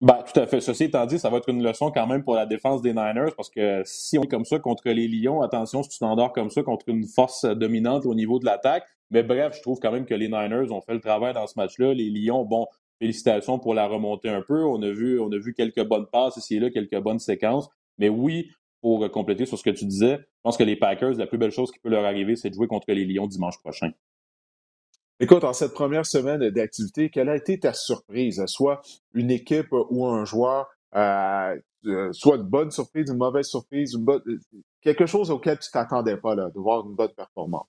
[0.02, 0.62] Ben, tout à fait.
[0.62, 3.34] Ceci étant dit, ça va être une leçon quand même pour la défense des Niners
[3.36, 6.50] parce que si on est comme ça contre les Lions, attention si tu t'endors comme
[6.50, 8.86] ça contre une force dominante au niveau de l'attaque.
[9.12, 11.54] Mais bref, je trouve quand même que les Niners ont fait le travail dans ce
[11.58, 11.94] match-là.
[11.94, 12.68] Les Lions, bon,
[13.00, 14.64] félicitations pour la remonter un peu.
[14.64, 17.68] On a vu, on a vu quelques bonnes passes ici et là, quelques bonnes séquences.
[17.98, 18.50] Mais oui,
[18.80, 21.52] pour compléter sur ce que tu disais, je pense que les Packers, la plus belle
[21.52, 23.92] chose qui peut leur arriver, c'est de jouer contre les Lions dimanche prochain.
[25.22, 28.44] Écoute, en cette première semaine d'activité, quelle a été ta surprise?
[28.48, 28.82] Soit
[29.14, 34.06] une équipe ou un joueur, euh, euh, soit une bonne surprise, une mauvaise surprise, une
[34.06, 34.22] bonne,
[34.82, 37.68] quelque chose auquel tu t'attendais pas là, de voir une bonne performance?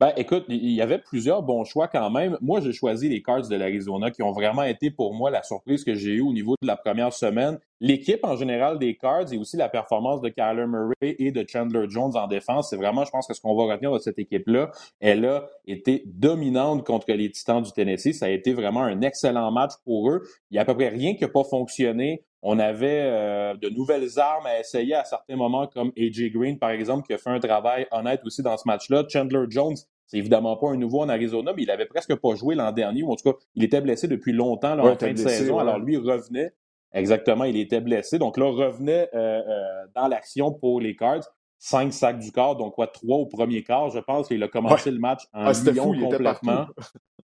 [0.00, 2.36] Ben, écoute, il y avait plusieurs bons choix quand même.
[2.40, 5.84] Moi, j'ai choisi les Cards de l'Arizona qui ont vraiment été pour moi la surprise
[5.84, 7.58] que j'ai eue au niveau de la première semaine.
[7.80, 11.86] L'équipe en général des Cards et aussi la performance de Kyler Murray et de Chandler
[11.88, 14.70] Jones en défense, c'est vraiment, je pense, que ce qu'on va retenir de cette équipe-là.
[15.00, 18.12] Elle a été dominante contre les Titans du Tennessee.
[18.14, 20.22] Ça a été vraiment un excellent match pour eux.
[20.50, 23.68] Il y a à peu près rien qui n'a pas fonctionné On avait euh, de
[23.68, 27.30] nouvelles armes à essayer à certains moments, comme AJ Green, par exemple, qui a fait
[27.30, 29.04] un travail honnête aussi dans ce match-là.
[29.08, 32.54] Chandler Jones, c'est évidemment pas un nouveau en Arizona, mais il avait presque pas joué
[32.54, 35.18] l'an dernier, ou en tout cas, il était blessé depuis longtemps là, en fin de
[35.18, 35.58] saison.
[35.58, 36.52] Alors lui, revenait.
[36.92, 38.18] Exactement, il était blessé.
[38.18, 41.24] Donc là, revenait euh, euh, dans l'action pour les Cards.
[41.60, 44.28] Cinq sacs du corps, donc quoi, trois au premier quart, je pense.
[44.30, 46.66] Il a commencé le match en ah, lion complètement.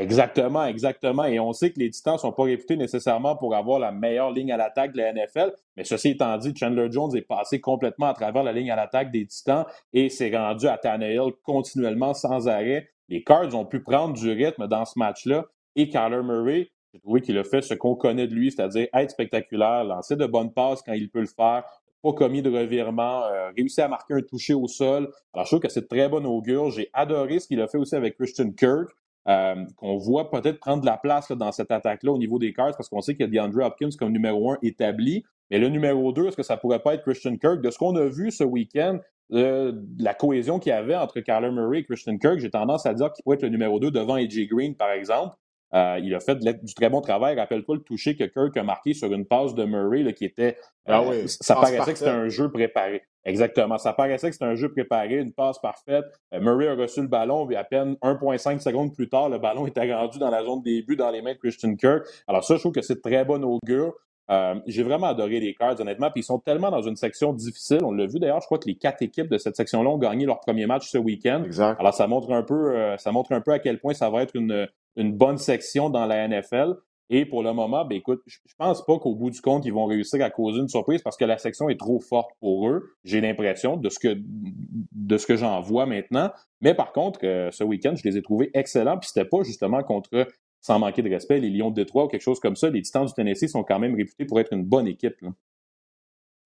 [0.00, 1.24] Exactement, exactement.
[1.26, 4.30] Et on sait que les Titans ne sont pas réputés nécessairement pour avoir la meilleure
[4.30, 5.52] ligne à l'attaque de la NFL.
[5.76, 9.12] Mais ceci étant dit, Chandler Jones est passé complètement à travers la ligne à l'attaque
[9.12, 12.88] des Titans et s'est rendu à Tannehill continuellement sans arrêt.
[13.10, 15.44] Les Cards ont pu prendre du rythme dans ce match-là.
[15.76, 19.10] Et Kyler Murray, j'ai trouvé qu'il a fait ce qu'on connaît de lui, c'est-à-dire être
[19.10, 21.64] spectaculaire, lancer de bonnes passes quand il peut le faire,
[22.02, 25.10] pas commis de revirement, euh, réussi à marquer un toucher au sol.
[25.34, 26.70] Alors, je trouve que c'est très bon augure.
[26.70, 28.88] J'ai adoré ce qu'il a fait aussi avec Christian Kirk.
[29.28, 32.76] Euh, qu'on voit peut-être prendre de la place dans cette attaque-là au niveau des cartes,
[32.76, 35.24] parce qu'on sait qu'il y a DeAndre Hopkins comme numéro un établi.
[35.50, 37.60] Mais le numéro deux, est-ce que ça pourrait pas être Christian Kirk?
[37.60, 38.98] De ce qu'on a vu ce week-end,
[39.32, 42.94] euh, la cohésion qu'il y avait entre Kyler Murray et Christian Kirk, j'ai tendance à
[42.94, 45.36] dire qu'il pourrait être le numéro deux devant AJ Green, par exemple.
[45.74, 47.38] Euh, il a fait du très bon travail.
[47.38, 50.56] Rappelle-toi le toucher que Kirk a marqué sur une passe de Murray qui était.
[50.86, 53.02] ah oui, ça paraissait que c'était un jeu préparé.
[53.24, 53.78] Exactement.
[53.78, 56.04] Ça paraissait que c'était un jeu préparé, une passe parfaite.
[56.32, 59.66] Euh, Murray a reçu le ballon, et à peine 1,5 secondes plus tard, le ballon
[59.68, 62.04] était rendu dans la zone début dans les mains de Christian Kirk.
[62.26, 63.94] Alors ça, je trouve que c'est très bon augure.
[64.30, 66.10] Euh, j'ai vraiment adoré les Cards, honnêtement.
[66.10, 67.80] Puis ils sont tellement dans une section difficile.
[67.82, 70.24] On l'a vu d'ailleurs, je crois que les quatre équipes de cette section-là ont gagné
[70.24, 71.42] leur premier match ce week-end.
[71.78, 74.22] Alors ça montre un peu, euh, ça montre un peu à quel point ça va
[74.22, 76.74] être une, une bonne section dans la NFL.
[77.12, 79.86] Et pour le moment, ben écoute, je pense pas qu'au bout du compte, ils vont
[79.86, 82.94] réussir à causer une surprise parce que la section est trop forte pour eux.
[83.02, 86.30] J'ai l'impression de ce que de ce que j'en vois maintenant.
[86.60, 88.96] Mais par contre, euh, ce week-end, je les ai trouvés excellents.
[88.96, 90.28] Puis c'était pas justement contre,
[90.60, 92.70] sans manquer de respect, les Lions de Détroit ou quelque chose comme ça.
[92.70, 95.16] Les Titans du Tennessee sont quand même réputés pour être une bonne équipe.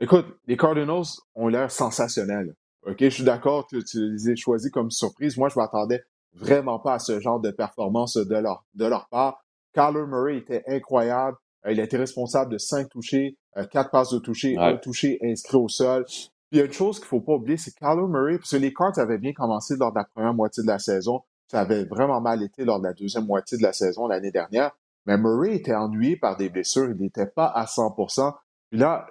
[0.00, 2.54] Écoute, les Cardinals ont l'air sensationnels.
[2.86, 5.36] OK, je suis d'accord que tu les as choisis comme surprise.
[5.36, 9.43] Moi, je m'attendais vraiment pas à ce genre de performance de leur, de leur part.
[9.74, 11.36] Kyler Murray était incroyable.
[11.66, 15.18] Euh, il a été responsable de cinq touchés, euh, quatre passes de toucher, un touché
[15.22, 16.04] inscrit au sol.
[16.04, 18.56] Puis il y a une chose qu'il faut pas oublier, c'est Kyler Murray, parce que
[18.56, 21.22] les Cards avaient bien commencé lors de la première moitié de la saison.
[21.50, 24.70] Ça avait vraiment mal été lors de la deuxième moitié de la saison l'année dernière.
[25.06, 26.90] Mais Murray était ennuyé par des blessures.
[26.90, 28.32] Il n'était pas à 100%
[28.70, 29.06] Puis là,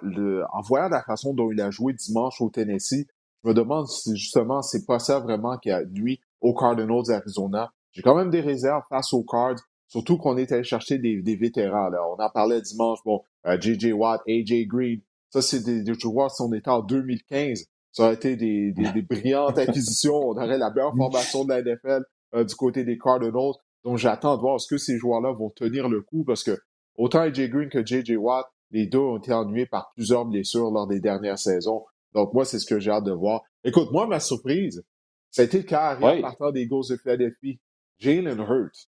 [0.52, 3.06] en voyant la façon dont il a joué dimanche au Tennessee,
[3.42, 7.72] je me demande si justement c'est pas ça vraiment qui a nuit aux Cardinals d'Arizona.
[7.92, 11.36] J'ai quand même des réserves face aux Cards, surtout qu'on est allé chercher des, des
[11.36, 11.88] vétérans.
[11.88, 12.00] Là.
[12.08, 13.22] On en parlait dimanche, bon,
[13.60, 13.90] J.J.
[13.90, 14.66] Euh, Watt, A.J.
[14.66, 18.72] Green, ça c'est des, des, joueurs, si on était en 2015, ça aurait été des,
[18.72, 20.16] des, des brillantes acquisitions.
[20.16, 23.54] On aurait la meilleure formation de la NFL euh, du côté des Cardinals.
[23.84, 26.58] Donc j'attends de voir est-ce que ces joueurs-là vont tenir le coup parce que
[26.96, 27.48] autant A.J.
[27.48, 28.16] Green que J.J.
[28.16, 31.84] Watt, les deux ont été ennuyés par plusieurs blessures lors des dernières saisons.
[32.14, 33.42] Donc moi, c'est ce que j'ai hâte de voir.
[33.64, 34.84] Écoute, moi, ma surprise,
[35.30, 37.60] ça a été le cas arrière partant des Eagles de Philadelphie.
[37.98, 38.88] Jalen Hurts.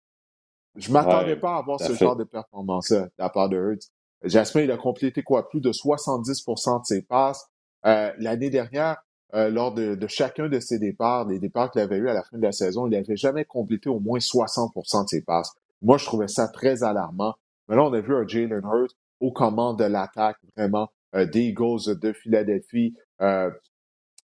[0.77, 3.91] Je m'attendais pas à avoir ce genre de performance-là de la part de Hurts.
[4.25, 5.49] Jasmin, il a complété quoi?
[5.49, 7.45] Plus de 70% de ses passes.
[7.85, 9.03] Euh, L'année dernière,
[9.35, 12.23] euh, lors de, de, chacun de ses départs, les départs qu'il avait eu à la
[12.23, 15.53] fin de la saison, il n'avait jamais complété au moins 60% de ses passes.
[15.83, 17.35] Moi, je trouvais ça très alarmant.
[17.69, 21.41] Mais là, on a vu un Jalen Hurts aux commandes de l'attaque, vraiment, euh, des
[21.49, 22.95] Eagles de Philadelphie.
[23.21, 23.51] Euh,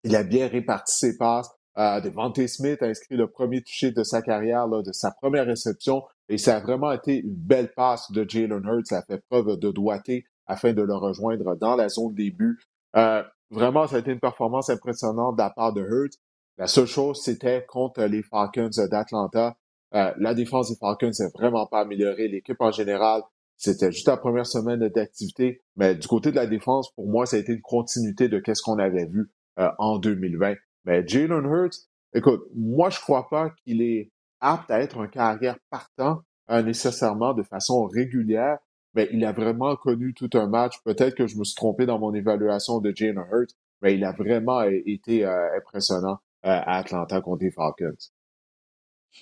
[0.04, 1.50] il a bien réparti ses passes.
[1.76, 5.46] Euh, Devante Smith a inscrit le premier touché de sa carrière, là, de sa première
[5.46, 6.02] réception.
[6.28, 8.86] Et ça a vraiment été une belle passe de Jalen Hurts.
[8.86, 12.58] Ça a fait preuve de doigté afin de le rejoindre dans la zone début.
[12.96, 16.18] Euh, vraiment, ça a été une performance impressionnante de la part de Hurts.
[16.58, 19.56] La seule chose, c'était contre les Falcons d'Atlanta.
[19.94, 22.28] Euh, la défense des Falcons s'est vraiment pas améliorée.
[22.28, 23.22] L'équipe en général,
[23.56, 25.62] c'était juste la première semaine d'activité.
[25.76, 28.62] Mais du côté de la défense, pour moi, ça a été une continuité de ce
[28.62, 30.54] qu'on avait vu euh, en 2020.
[30.84, 35.58] Mais Jalen Hurts, écoute, moi, je crois pas qu'il est apte à être un carrière
[35.70, 38.58] partant euh, nécessairement de façon régulière,
[38.94, 40.76] mais il a vraiment connu tout un match.
[40.82, 44.12] Peut-être que je me suis trompé dans mon évaluation de Jalen Hurts, mais il a
[44.12, 47.92] vraiment été euh, impressionnant euh, à Atlanta contre les Falcons.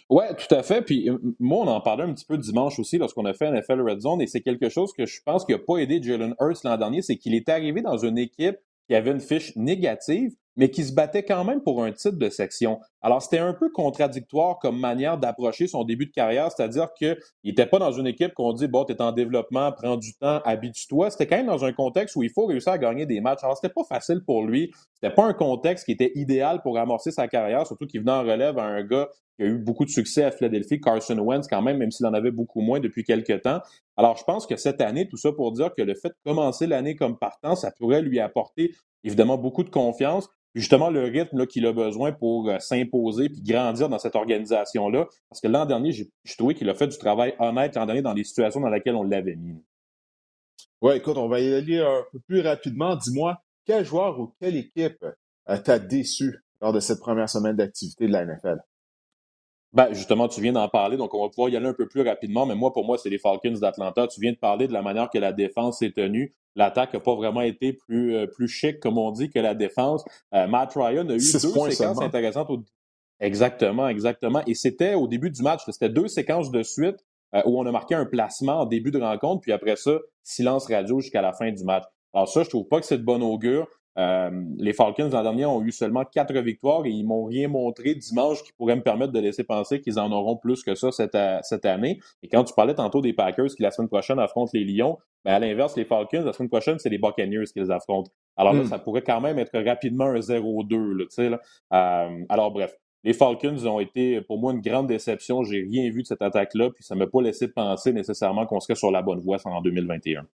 [0.08, 0.82] Ouais, tout à fait.
[0.82, 1.08] Puis
[1.40, 4.20] moi, on en parlait un petit peu dimanche aussi lorsqu'on a fait NFL Red Zone,
[4.20, 7.02] et c'est quelque chose que je pense qui n'a pas aidé Jalen Hurts l'an dernier,
[7.02, 10.92] c'est qu'il est arrivé dans une équipe qui avait une fiche négative, mais qui se
[10.92, 12.80] battait quand même pour un titre de section.
[13.02, 17.66] Alors, c'était un peu contradictoire comme manière d'approcher son début de carrière, c'est-à-dire qu'il n'était
[17.66, 21.10] pas dans une équipe qu'on dit, bon, tu es en développement, prends du temps, habitue-toi.
[21.10, 23.44] C'était quand même dans un contexte où il faut réussir à gagner des matchs.
[23.44, 24.72] Alors, c'était pas facile pour lui.
[24.94, 28.22] C'était pas un contexte qui était idéal pour amorcer sa carrière, surtout qu'il venait en
[28.22, 31.60] relève à un gars qui a eu beaucoup de succès à Philadelphie, Carson Wentz quand
[31.60, 33.60] même, même s'il en avait beaucoup moins depuis quelques temps.
[33.96, 36.66] Alors, je pense que cette année, tout ça pour dire que le fait de commencer
[36.66, 41.66] l'année comme partant, ça pourrait lui apporter évidemment beaucoup de confiance, justement le rythme qu'il
[41.66, 45.06] a besoin pour euh, s'imposer puis grandir dans cette organisation-là.
[45.28, 48.14] Parce que l'an dernier, j'ai trouvé qu'il a fait du travail honnête l'an dernier dans
[48.14, 49.62] les situations dans lesquelles on l'avait mis.
[50.80, 52.96] Oui, écoute, on va y aller un peu plus rapidement.
[52.96, 55.04] Dis-moi, quel joueur ou quelle équipe
[55.48, 58.58] euh, t'a déçu lors de cette première semaine d'activité de la NFL?
[59.72, 62.02] Ben, justement, tu viens d'en parler, donc on va pouvoir y aller un peu plus
[62.02, 64.06] rapidement, mais moi, pour moi, c'est les Falcons d'Atlanta.
[64.06, 66.34] Tu viens de parler de la manière que la défense s'est tenue.
[66.54, 70.04] L'attaque n'a pas vraiment été plus, euh, plus chic, comme on dit, que la défense.
[70.34, 72.48] Euh, Matt Ryan a eu deux séquences intéressantes.
[73.20, 74.42] Exactement, exactement.
[74.46, 76.96] Et c'était au début du match, c'était deux séquences de suite
[77.34, 80.66] euh, où on a marqué un placement en début de rencontre, puis après ça, silence
[80.66, 81.84] radio jusqu'à la fin du match.
[82.12, 83.68] Alors ça, je trouve pas que c'est de bon augure.
[83.98, 87.94] Euh, les Falcons, l'an dernier, ont eu seulement quatre victoires et ils m'ont rien montré
[87.94, 91.14] dimanche qui pourrait me permettre de laisser penser qu'ils en auront plus que ça cette,
[91.14, 92.00] euh, cette, année.
[92.22, 95.34] Et quand tu parlais tantôt des Packers qui, la semaine prochaine, affrontent les Lions, ben
[95.34, 98.10] à l'inverse, les Falcons, la semaine prochaine, c'est les Buccaneers qui les affrontent.
[98.36, 98.66] Alors là, hmm.
[98.66, 101.28] ça pourrait quand même être rapidement un 0-2.
[101.30, 101.40] Là,
[101.72, 105.42] euh, alors bref, les Falcons ont été pour moi une grande déception.
[105.42, 108.60] J'ai rien vu de cette attaque-là, puis ça ne m'a pas laissé penser nécessairement qu'on
[108.60, 110.26] serait sur la bonne voie en 2021.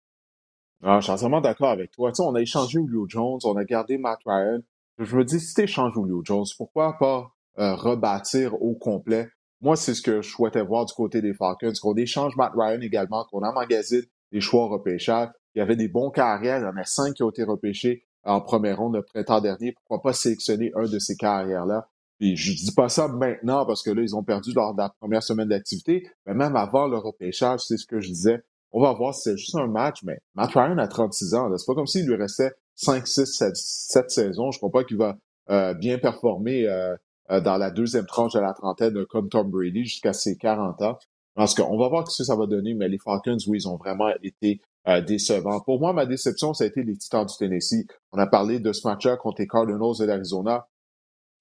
[0.84, 2.10] Ah, je suis entièrement d'accord avec toi.
[2.10, 4.58] Tu sais, on a échangé Julio Jones, on a gardé Matt Ryan.
[4.98, 9.28] Je me dis, si tu échanges Julio Jones, pourquoi pas euh, rebâtir au complet?
[9.60, 12.80] Moi, c'est ce que je souhaitais voir du côté des Falcons, qu'on échange Matt Ryan
[12.80, 15.32] également, qu'on emmagasine des choix repêchables.
[15.54, 18.04] Il y avait des bons carrières, il y en a cinq qui ont été repêchés
[18.24, 19.72] en première ronde le printemps dernier.
[19.72, 21.88] Pourquoi pas sélectionner un de ces carrières-là?
[22.18, 24.90] Puis je dis pas ça maintenant parce que là, ils ont perdu lors de la
[25.00, 28.42] première semaine d'activité, mais même avant le repêchage, c'est ce que je disais.
[28.72, 31.56] On va voir si c'est juste un match, mais Matt Ryan a 36 ans.
[31.56, 34.50] C'est pas comme s'il lui restait 5, 6, 7, 7 saisons.
[34.50, 35.16] Je crois pas qu'il va
[35.50, 36.96] euh, bien performer euh,
[37.30, 40.98] euh, dans la deuxième tranche de la trentaine comme Tom Brady jusqu'à ses 40 ans.
[41.34, 43.76] Parce qu'on va voir ce que ça va donner, mais les Falcons, oui, ils ont
[43.76, 44.60] vraiment été
[45.06, 45.60] décevants.
[45.60, 47.86] Pour moi, ma déception, ça a été les Titans du Tennessee.
[48.10, 50.66] On a parlé de ce match-là contre les Cardinals de l'Arizona.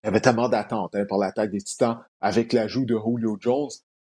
[0.03, 3.69] Il y avait tellement d'attentes hein, pour l'attaque des Titans avec l'ajout de Julio Jones.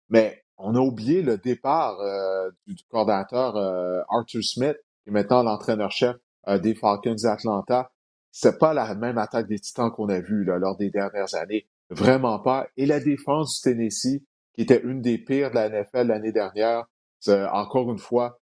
[0.10, 5.42] Mais on a oublié le départ euh, du, coordinateur euh, Arthur Smith, qui est maintenant
[5.42, 6.18] l'entraîneur-chef
[6.48, 7.92] euh, des Falcons d'Atlanta.
[8.32, 11.68] C'est pas la même attaque des Titans qu'on a vue lors des dernières années.
[11.90, 12.68] Vraiment pas.
[12.78, 14.22] Et la défense du Tennessee,
[14.54, 16.86] qui était une des pires de la NFL l'année dernière,
[17.28, 18.40] encore une fois,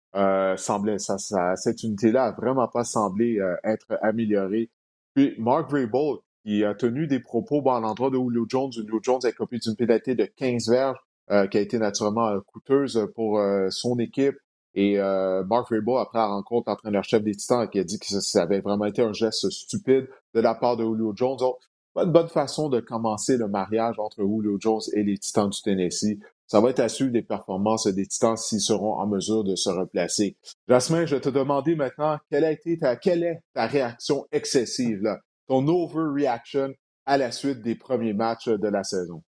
[0.58, 1.18] semblait, ça,
[1.56, 4.72] cette unité-là a vraiment pas semblé être améliorée.
[5.14, 8.72] Puis Mark Vrabel, qui a tenu des propos bon, à l'endroit de Julio Jones.
[8.72, 10.98] Julio Jones a copié d'une pénalité de 15 verges
[11.32, 14.36] euh, qui a été naturellement euh, coûteuse pour euh, son équipe.
[14.78, 18.60] Et Mark Rabel, après la rencontre, entraîneur-chef des Titans, qui a dit que ça avait
[18.60, 21.38] vraiment été un geste stupide de la part de Julio Jones.
[21.38, 21.56] Donc,
[21.94, 25.62] pas une bonne façon de commencer le mariage entre Julio Jones et les Titans du
[25.62, 26.20] Tennessee.
[26.46, 29.70] Ça va être à suivre des performances des Titans s'ils seront en mesure de se
[29.70, 30.36] replacer.
[30.68, 35.02] Jasmin, je vais te demander maintenant quelle a été ta, quelle est ta réaction excessive,
[35.02, 36.74] là, ton overreaction
[37.06, 39.24] à la suite des premiers matchs de la saison?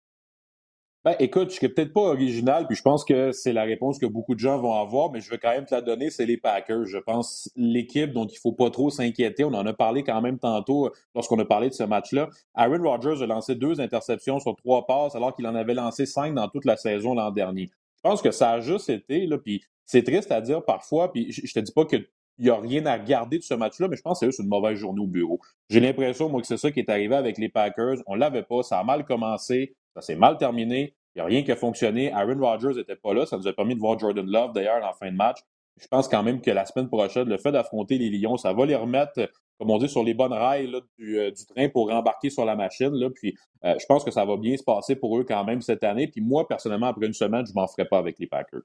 [1.05, 4.07] Ben, écoute, je suis peut-être pas original, puis je pense que c'est la réponse que
[4.07, 6.37] beaucoup de gens vont avoir, mais je vais quand même te la donner, c'est les
[6.37, 6.85] Packers.
[6.85, 9.43] Je pense l'équipe dont il faut pas trop s'inquiéter.
[9.43, 12.29] On en a parlé quand même tantôt lorsqu'on a parlé de ce match-là.
[12.55, 16.33] Aaron Rodgers a lancé deux interceptions sur trois passes, alors qu'il en avait lancé cinq
[16.33, 17.69] dans toute la saison l'an dernier.
[17.97, 21.31] Je pense que ça a juste été, là, puis c'est triste à dire parfois, puis
[21.31, 21.97] je te dis pas que
[22.37, 24.39] il n'y a rien à garder de ce match-là, mais je pense que c'est juste
[24.39, 25.39] une mauvaise journée au bureau.
[25.69, 27.97] J'ai l'impression, moi, que c'est ça qui est arrivé avec les Packers.
[28.07, 29.75] On l'avait pas, ça a mal commencé.
[29.95, 30.93] Ça s'est mal terminé.
[31.15, 32.11] Il n'y a rien qui a fonctionné.
[32.11, 33.25] Aaron Rodgers n'était pas là.
[33.25, 35.39] Ça nous a permis de voir Jordan Love, d'ailleurs, en fin de match.
[35.79, 38.65] Je pense quand même que la semaine prochaine, le fait d'affronter les Lions, ça va
[38.65, 42.45] les remettre, comme on dit, sur les bonnes rails euh, du, train pour rembarquer sur
[42.45, 42.91] la machine.
[43.13, 45.83] Puis euh, je pense que ça va bien se passer pour eux quand même cette
[45.83, 46.07] année.
[46.07, 48.61] Puis moi, personnellement, après une semaine, je ne m'en ferai pas avec les Packers.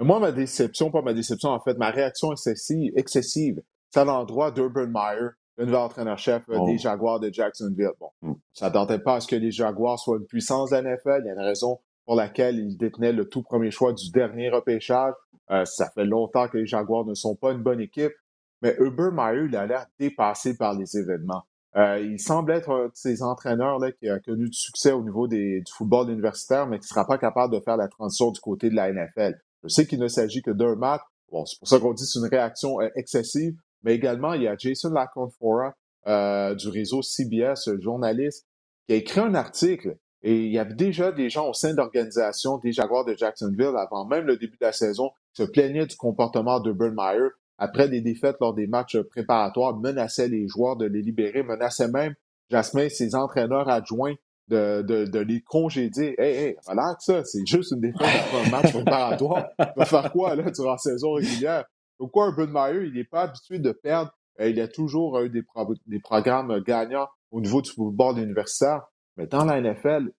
[0.00, 4.50] Moi, ma déception, pas ma déception, en fait, ma réaction excessive, excessive c'est à l'endroit
[4.50, 7.92] d'Urban Meyer le nouvel entraîneur-chef euh, des Jaguars de Jacksonville.
[7.98, 8.32] Bon, mm.
[8.52, 11.20] ça ne tentait pas à ce que les Jaguars soient une puissance de la NFL.
[11.20, 14.50] Il y a une raison pour laquelle ils détenaient le tout premier choix du dernier
[14.50, 15.14] repêchage.
[15.50, 18.12] Euh, ça fait longtemps que les Jaguars ne sont pas une bonne équipe.
[18.62, 21.42] Mais Uber Meyer, il a l'air dépassé par les événements.
[21.76, 25.02] Euh, il semble être un de ces entraîneurs là, qui a connu du succès au
[25.02, 28.32] niveau des, du football universitaire, mais qui ne sera pas capable de faire la transition
[28.32, 29.40] du côté de la NFL.
[29.62, 31.02] Je sais qu'il ne s'agit que d'un match.
[31.30, 34.48] Bon, c'est pour ça qu'on dit que c'est une réaction excessive, mais également, il y
[34.48, 35.74] a Jason Laconfora
[36.06, 38.46] euh, du réseau CBS, journaliste,
[38.86, 39.96] qui a écrit un article.
[40.22, 43.74] Et il y avait déjà des gens au sein de l'organisation des Jaguars de Jacksonville,
[43.76, 47.28] avant même le début de la saison, qui se plaignaient du comportement de Meyer
[47.58, 52.14] après des défaites lors des matchs préparatoires, menaçaient les joueurs de les libérer, menaçaient même
[52.50, 54.14] Jasmin, ses entraîneurs adjoints
[54.48, 56.14] de, de, de les congédier.
[56.18, 59.46] Hey, hey, relax ça, c'est juste une défaite après un match préparatoire.
[59.58, 61.64] Tu vas faire quoi là durant la saison régulière?
[62.00, 64.10] Pourquoi Urban Meyer, il n'est pas habitué de perdre.
[64.40, 65.42] Euh, il a toujours eu des,
[65.86, 68.86] des programmes gagnants au niveau du football universitaire.
[69.18, 70.10] Mais dans la NFL,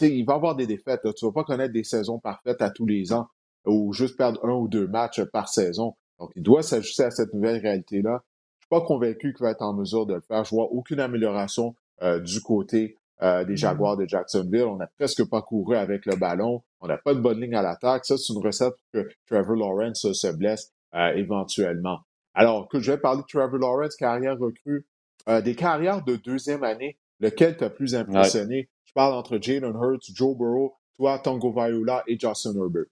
[0.00, 1.02] il va avoir des défaites.
[1.02, 3.28] Tu ne vas pas connaître des saisons parfaites à tous les ans
[3.66, 5.94] ou juste perdre un ou deux matchs par saison.
[6.18, 8.22] Donc, il doit s'ajuster à cette nouvelle réalité-là.
[8.60, 10.42] Je suis pas convaincu qu'il va être en mesure de le faire.
[10.44, 14.64] Je vois aucune amélioration euh, du côté euh, des Jaguars de Jacksonville.
[14.64, 16.62] On n'a presque pas couru avec le ballon.
[16.80, 18.06] On n'a pas de bonne ligne à l'attaque.
[18.06, 20.72] Ça, c'est une recette pour que Trevor Lawrence se blesse
[21.14, 22.00] éventuellement.
[22.34, 24.86] Alors, que je vais parler de Trevor Lawrence, carrière recrue,
[25.44, 28.68] des carrières de deuxième année, lequel t'a plus impressionné?
[28.84, 32.84] Je parle entre Jalen Hurts, Joe Burrow, toi, Tongo Viola et Justin Herbert.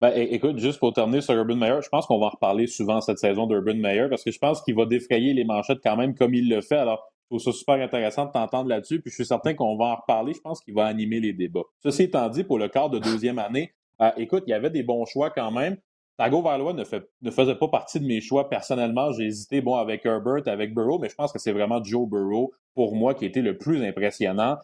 [0.00, 3.00] Ben, écoute, juste pour terminer sur Urban Meyer, je pense qu'on va en reparler souvent
[3.00, 6.14] cette saison d'Urban Meyer parce que je pense qu'il va défrayer les manchettes quand même
[6.14, 6.76] comme il le fait.
[6.76, 9.00] Alors, je trouve ça super intéressant de t'entendre là-dessus.
[9.00, 10.34] Puis je suis certain qu'on va en reparler.
[10.34, 11.64] Je pense qu'il va animer les débats.
[11.82, 14.82] Ceci étant dit, pour le quart de deuxième année, euh, écoute, il y avait des
[14.82, 15.76] bons choix quand même.
[16.16, 19.12] Tago Valois ne, faisait pas partie de mes choix personnellement.
[19.12, 22.52] J'ai hésité bon avec Herbert, avec Burrow, mais je pense que c'est vraiment Joe Burrow
[22.74, 24.56] pour moi qui était le plus impressionnant.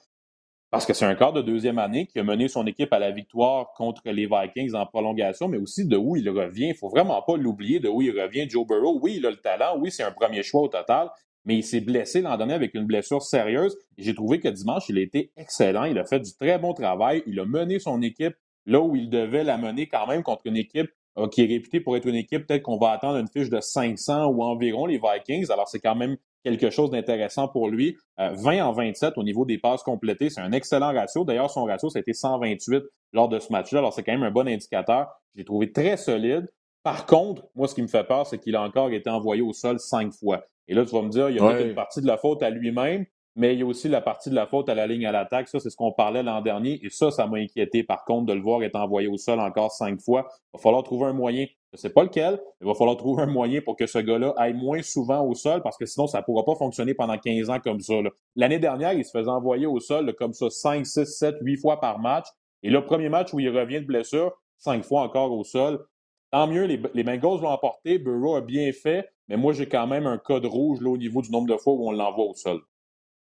[0.71, 3.11] Parce que c'est un quart de deuxième année qui a mené son équipe à la
[3.11, 6.69] victoire contre les Vikings en prolongation, mais aussi de où il revient.
[6.69, 8.49] Il faut vraiment pas l'oublier de où il revient.
[8.49, 11.11] Joe Burrow, oui, il a le talent, oui, c'est un premier choix au total,
[11.45, 13.77] mais il s'est blessé l'an dernier avec une blessure sérieuse.
[13.99, 15.85] J'ai trouvé que dimanche, il a été excellent.
[15.85, 17.25] Il a fait du très bon travail.
[17.27, 20.57] Il a mené son équipe là où il devait la mener quand même contre une
[20.57, 20.91] équipe
[21.31, 24.27] qui est réputée pour être une équipe, peut-être qu'on va attendre une fiche de 500
[24.27, 25.51] ou environ les Vikings.
[25.51, 27.97] Alors, c'est quand même quelque chose d'intéressant pour lui.
[28.19, 31.25] 20 euh, en 27 au niveau des passes complétées, c'est un excellent ratio.
[31.25, 33.81] D'ailleurs, son ratio, ça a été 128 lors de ce match-là.
[33.81, 35.09] Alors, c'est quand même un bon indicateur.
[35.35, 36.49] J'ai trouvé très solide.
[36.83, 39.53] Par contre, moi, ce qui me fait peur, c'est qu'il a encore été envoyé au
[39.53, 40.45] sol cinq fois.
[40.67, 42.51] Et là, tu vas me dire, il y a une partie de la faute à
[42.51, 43.05] lui-même,
[43.37, 45.49] mais il y a aussi la partie de la faute à la ligne à l'attaque.
[45.49, 46.85] Ça, c'est ce qu'on parlait l'an dernier.
[46.85, 49.71] Et ça, ça m'a inquiété, par contre, de le voir être envoyé au sol encore
[49.73, 50.27] cinq fois.
[50.53, 52.41] Il va falloir trouver un moyen je ne sais pas lequel.
[52.61, 55.63] Il va falloir trouver un moyen pour que ce gars-là aille moins souvent au sol
[55.63, 57.95] parce que sinon, ça ne pourra pas fonctionner pendant 15 ans comme ça.
[58.35, 61.81] L'année dernière, il se faisait envoyer au sol comme ça 5, 6, 7, 8 fois
[61.81, 62.27] par match.
[62.65, 65.85] Et le premier match où il revient de blessure, 5 fois encore au sol.
[66.33, 67.99] Tant mieux, les, les Bengals l'ont emporté.
[67.99, 71.23] Burrow a bien fait, mais moi, j'ai quand même un code rouge là, au niveau
[71.23, 72.61] du nombre de fois où on l'envoie au sol.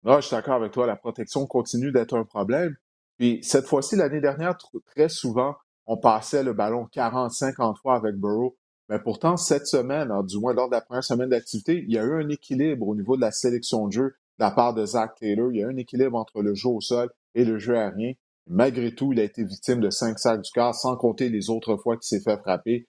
[0.04, 0.86] Non, je suis d'accord avec toi.
[0.86, 2.74] La protection continue d'être un problème.
[3.18, 8.56] Puis cette fois-ci, l'année dernière, très souvent, on passait le ballon 40-50 fois avec Burrow.
[8.88, 12.02] Mais pourtant, cette semaine, du moins lors de la première semaine d'activité, il y a
[12.02, 14.04] eu un équilibre au niveau de la sélection de jeu
[14.38, 15.52] de la part de Zach Taylor.
[15.52, 18.14] Il y a eu un équilibre entre le jeu au sol et le jeu aérien.
[18.46, 21.76] Malgré tout, il a été victime de cinq sacs du quart, sans compter les autres
[21.76, 22.88] fois qu'il s'est fait frapper.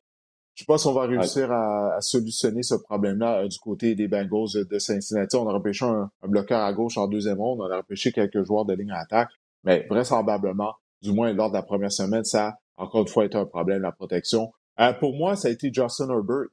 [0.61, 4.07] Je sais pas si on va réussir à, solutionner ce problème-là euh, du côté des
[4.07, 5.35] Bengals de Cincinnati.
[5.35, 7.61] On a repêché un, bloqueur à gauche en deuxième ronde.
[7.61, 9.29] On a repêché quelques joueurs de ligne à attaque.
[9.63, 13.45] Mais vraisemblablement, du moins lors de la première semaine, ça encore une fois, été un
[13.45, 14.53] problème, la protection.
[14.79, 16.49] Euh, pour moi, ça a été Justin Herbert.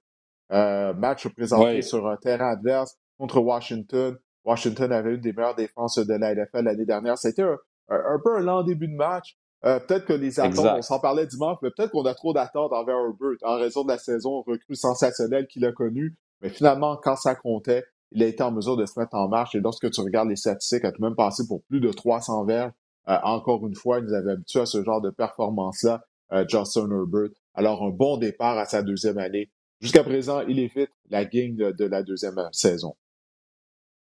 [0.53, 4.17] Euh, match présenté sur un terrain adverse contre Washington.
[4.43, 7.19] Washington avait une des meilleures défenses de la NFL l'année dernière.
[7.19, 7.59] C'était un,
[7.91, 9.37] un, peu un lent début de match.
[9.65, 12.73] Euh, peut-être que les attentes, on s'en parlait dimanche, mais peut-être qu'on a trop d'attentes
[12.73, 16.17] envers Herbert en raison de la saison recrue sensationnelle qu'il a connue.
[16.43, 19.55] Mais finalement, quand ça comptait, il a été en mesure de se mettre en marche.
[19.55, 21.91] Et lorsque tu regardes les statistiques, il a tout de même passé pour plus de
[21.91, 22.73] 300 verges.
[23.07, 26.03] encore une fois, il nous avait habitués à ce genre de performance-là.
[26.33, 27.31] Euh, Justin Herbert.
[27.55, 29.51] Alors, un bon départ à sa deuxième année.
[29.81, 32.97] Jusqu'à présent, il évite la gang de, la deuxième saison.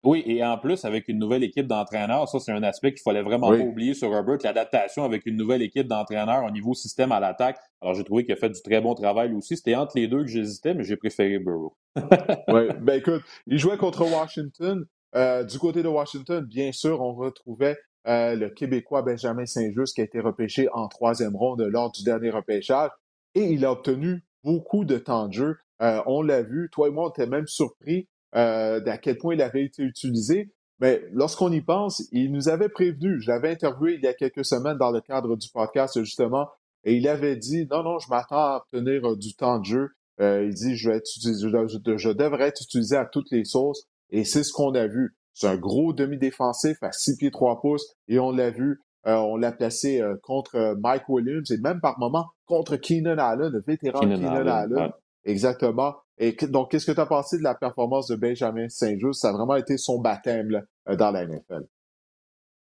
[0.06, 3.22] Oui, et en plus, avec une nouvelle équipe d'entraîneurs, ça, c'est un aspect qu'il fallait
[3.22, 7.18] vraiment pas oublier sur Herbert, l'adaptation avec une nouvelle équipe d'entraîneurs au niveau système à
[7.18, 7.58] l'attaque.
[7.82, 9.56] Alors, j'ai trouvé qu'il a fait du très bon travail aussi.
[9.56, 11.76] C'était entre les deux que j'hésitais, mais j'ai préféré Burrow.
[11.96, 14.86] oui, ben écoute, il jouait contre Washington.
[15.16, 17.76] Euh, du côté de Washington, bien sûr, on retrouvait
[18.06, 22.30] euh, le Québécois Benjamin Saint-Just qui a été repêché en troisième ronde lors du dernier
[22.30, 22.90] repêchage.
[23.34, 25.56] Et il a obtenu beaucoup de temps de jeu.
[25.82, 29.34] Euh, on l'a vu, toi et moi, on était même surpris euh, d'à quel point
[29.34, 30.52] il avait été utilisé.
[30.78, 33.20] Mais lorsqu'on y pense, il nous avait prévenu.
[33.20, 36.48] Je l'avais interviewé il y a quelques semaines dans le cadre du podcast, justement,
[36.84, 39.88] et il avait dit non, non, je m'attends à obtenir du temps de jeu.
[40.20, 43.86] il dit je, vais être, je, je devrais être utilisé à toutes les sources.
[44.10, 45.16] Et c'est ce qu'on a vu.
[45.36, 49.36] C'est un gros demi-défensif à 6 pieds 3 pouces et on l'a vu, euh, on
[49.36, 53.62] l'a placé euh, contre euh, Mike Williams et même par moment contre Keenan Allen, le
[53.66, 54.92] vétéran Keenan, Allen.
[55.26, 55.96] Exactement.
[56.18, 59.20] Et donc, qu'est-ce que tu as pensé de la performance de Benjamin Saint-Just?
[59.20, 61.66] Ça a vraiment été son baptême dans la NFL.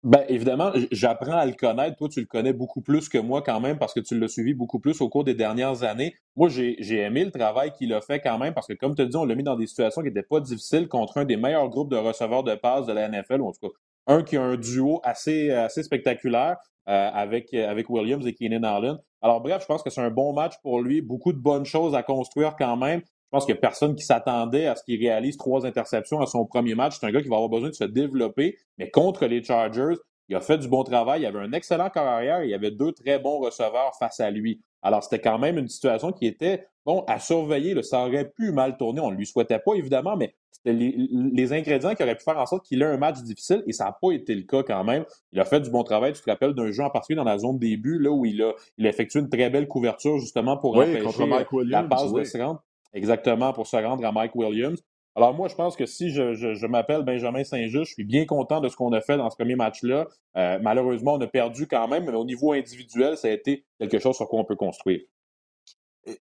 [0.05, 1.97] Ben, évidemment, j'apprends à le connaître.
[1.97, 4.53] Toi, tu le connais beaucoup plus que moi quand même parce que tu l'as suivi
[4.55, 6.17] beaucoup plus au cours des dernières années.
[6.35, 9.07] Moi, j'ai aimé le travail qu'il a fait quand même parce que, comme tu as
[9.07, 11.69] dit, on l'a mis dans des situations qui n'étaient pas difficiles contre un des meilleurs
[11.69, 13.75] groupes de receveurs de passes de la NFL, ou en tout cas,
[14.09, 16.57] Un qui a un duo assez, assez spectaculaire
[16.87, 18.99] avec, avec Williams et Keenan Allen.
[19.23, 21.01] Alors bref, je pense que c'est un bon match pour lui.
[21.01, 23.01] Beaucoup de bonnes choses à construire quand même.
[23.01, 26.27] Je pense qu'il n'y a personne qui s'attendait à ce qu'il réalise trois interceptions à
[26.27, 26.99] son premier match.
[26.99, 29.95] C'est un gars qui va avoir besoin de se développer, mais contre les Chargers,
[30.29, 31.23] il a fait du bon travail.
[31.23, 34.61] Il avait un excellent carrière il avait deux très bons receveurs face à lui.
[34.83, 37.81] Alors, c'était quand même une situation qui était, bon, à surveiller.
[37.83, 39.01] Ça aurait pu mal tourner.
[39.01, 42.47] On ne lui souhaitait pas, évidemment, mais c'était les, ingrédients qui auraient pu faire en
[42.47, 45.05] sorte qu'il ait un match difficile et ça n'a pas été le cas quand même.
[45.33, 46.13] Il a fait du bon travail.
[46.13, 48.53] Tu te rappelles d'un jeu en particulier dans la zone début, là, où il a,
[48.79, 51.27] il a effectué une très belle couverture, justement, pour empêcher
[51.65, 52.63] la passe de se rendre.
[52.95, 54.83] Exactement, pour se rendre à Mike Williams.
[55.15, 58.69] Alors moi, je pense que si je, m'appelle Benjamin Saint-Just, je suis bien content de
[58.69, 60.09] ce qu'on a fait dans ce premier match-là.
[60.37, 63.99] Euh, malheureusement, on a perdu quand même, mais au niveau individuel, ça a été quelque
[63.99, 65.01] chose sur quoi on peut construire.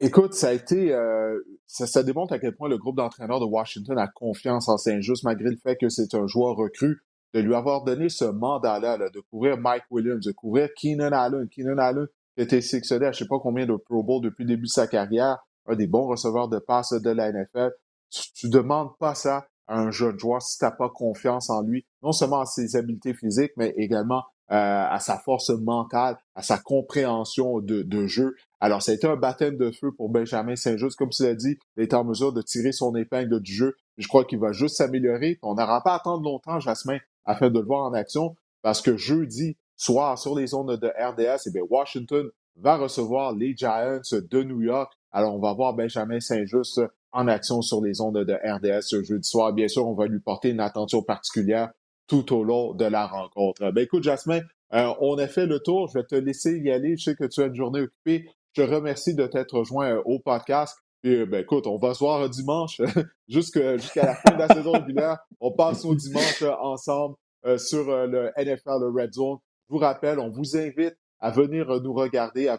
[0.01, 3.97] Écoute, ça a été, euh, ça, démontre à quel point le groupe d'entraîneurs de Washington
[3.99, 7.85] a confiance en Saint-Just, malgré le fait que c'est un joueur recru, de lui avoir
[7.85, 11.47] donné ce mandat-là, de couvrir Mike Williams, de couvrir Keenan Allen.
[11.49, 14.23] Keenan Allen qui a été sélectionné à je ne sais pas combien de Pro Bowl
[14.23, 17.71] depuis le début de sa carrière, un des bons receveurs de passe de la NFL
[18.11, 21.87] tu, ne demandes pas ça à un jeune joueur si tu pas confiance en lui,
[22.03, 26.57] non seulement à ses habiletés physiques, mais également euh, à sa force mentale, à sa
[26.57, 28.35] compréhension de, de, jeu.
[28.61, 30.97] Alors, ça a été un baptême de feu pour Benjamin Saint-Just.
[30.97, 33.77] Comme tu l'as dit, il est en mesure de tirer son épingle du jeu.
[33.99, 35.39] Je crois qu'il va juste s'améliorer.
[35.43, 36.97] On n'aura pas à attendre longtemps, Jasmin,
[37.27, 41.43] afin de le voir en action, parce que jeudi soir, sur les zones de RDS,
[41.47, 44.91] eh bien, Washington va recevoir les Giants de New York.
[45.13, 46.81] Alors, on va voir Benjamin Saint-Just
[47.13, 49.53] en action sur les ondes de RDS ce jeudi soir.
[49.53, 51.71] Bien sûr, on va lui porter une attention particulière
[52.07, 53.71] tout au long de la rencontre.
[53.71, 54.41] Ben écoute, Jasmin,
[54.75, 55.89] euh, on a fait le tour.
[55.89, 56.97] Je vais te laisser y aller.
[56.97, 58.29] Je sais que tu as une journée occupée.
[58.53, 60.77] Je te remercie de t'être rejoint euh, au podcast.
[61.07, 62.81] Euh, ben écoute, on va se voir dimanche
[63.29, 65.19] jusqu'à la fin de la saison régulière.
[65.41, 67.15] On passe au dimanche ensemble
[67.57, 69.39] sur le NFL le Red Zone.
[69.69, 72.53] Je vous rappelle, on vous invite à venir nous regarder.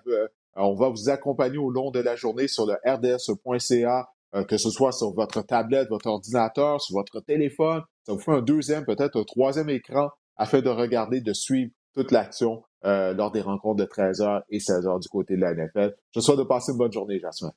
[0.56, 4.70] on va vous accompagner au long de la journée sur le rds.ca euh, que ce
[4.70, 7.82] soit sur votre tablette, votre ordinateur, sur votre téléphone.
[8.04, 12.12] Ça vous fait un deuxième, peut-être un troisième écran afin de regarder, de suivre toute
[12.12, 15.96] l'action euh, lors des rencontres de 13h et 16h du côté de la NFL.
[16.16, 17.52] Je souhaite de passer une bonne journée, Jasmin.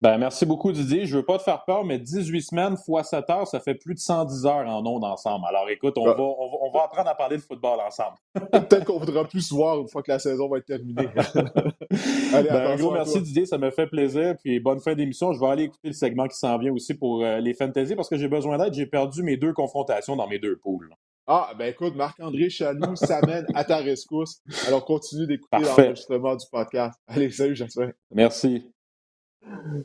[0.00, 1.06] Ben, merci beaucoup, Didier.
[1.06, 3.94] Je veux pas te faire peur, mais 18 semaines fois 7 heures, ça fait plus
[3.94, 5.44] de 110 heures en ondes ensemble.
[5.48, 6.14] Alors, écoute, on, ah.
[6.14, 8.16] va, on, va, apprendre à parler de football ensemble.
[8.52, 11.08] Peut-être qu'on voudra plus se voir une fois que la saison va être terminée.
[12.32, 13.44] Allez, ben, un gros merci, Didier.
[13.44, 14.36] Ça me fait plaisir.
[14.40, 15.32] Puis, bonne fin d'émission.
[15.32, 18.08] Je vais aller écouter le segment qui s'en vient aussi pour euh, les fantasy parce
[18.08, 18.74] que j'ai besoin d'aide.
[18.74, 20.94] J'ai perdu mes deux confrontations dans mes deux poules.
[21.26, 24.42] Ah, ben écoute, Marc-André Chaloux s'amène à ta rescousse.
[24.68, 26.98] Alors, continue d'écouter l'enregistrement du podcast.
[27.08, 27.90] Allez, salut, Jasmin.
[28.12, 28.64] Merci.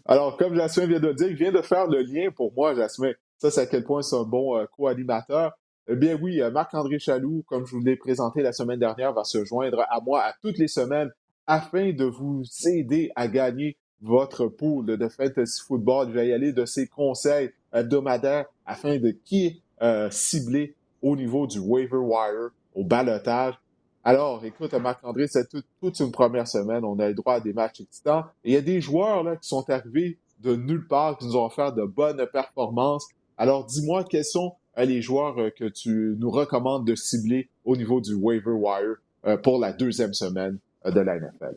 [0.06, 3.12] Alors, comme Jasmin vient de dire, il vient de faire le lien pour moi, Jasmin.
[3.38, 5.52] Ça, c'est à quel point c'est un bon euh, co-animateur.
[5.88, 9.24] Eh bien oui, euh, Marc-André Chaloux, comme je vous l'ai présenté la semaine dernière, va
[9.26, 11.12] se joindre à moi à toutes les semaines
[11.46, 16.08] afin de vous aider à gagner votre pool de fantasy football.
[16.10, 21.48] Il va y aller de ses conseils hebdomadaires afin de qui euh, cibler au niveau
[21.48, 23.56] du waiver wire, au balotage.
[24.06, 25.48] Alors, écoute, Marc-André, c'est
[25.80, 26.84] toute une première semaine.
[26.84, 28.26] On a le droit à des matchs excitants.
[28.44, 31.46] Il y a des joueurs là, qui sont arrivés de nulle part, qui nous ont
[31.46, 33.08] offert de bonnes performances.
[33.38, 37.78] Alors, dis-moi, quels sont euh, les joueurs euh, que tu nous recommandes de cibler au
[37.78, 38.96] niveau du waiver wire
[39.26, 41.56] euh, pour la deuxième semaine de la NFL?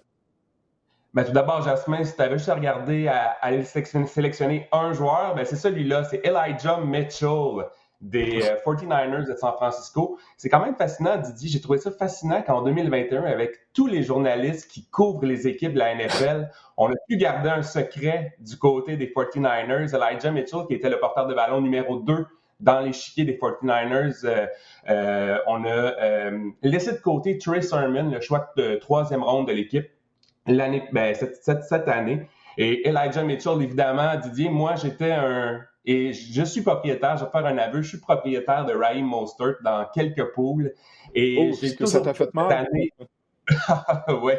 [1.15, 5.45] Ben, tout d'abord, Jasmin, si tu avais juste à à, aller sélectionner un joueur, ben,
[5.45, 7.65] c'est celui-là, c'est Elijah Mitchell
[8.07, 10.19] des 49ers euh, de San Francisco.
[10.37, 11.49] C'est quand même fascinant, Didier.
[11.49, 15.79] J'ai trouvé ça fascinant qu'en 2021, avec tous les journalistes qui couvrent les équipes de
[15.79, 19.95] la NFL, on a pu garder un secret du côté des 49ers.
[19.95, 22.27] Elijah Mitchell, qui était le porteur de ballon numéro 2
[22.61, 24.47] dans l'échiquier des 49ers, euh,
[24.89, 26.31] euh, on a
[26.63, 29.87] laissé de côté Trey Sermon, le choix de troisième ronde de l'équipe,
[30.47, 32.27] l'année, ben, cette année.
[32.57, 37.47] Et Elijah Mitchell, évidemment, Didier, moi, j'étais un, et je suis propriétaire, je vais faire
[37.47, 40.73] un aveu, je suis propriétaire de Raheem Mostert dans quelques poules.
[41.15, 42.69] Et oh, j'ai que ça t'a fait mal?
[44.23, 44.33] oui.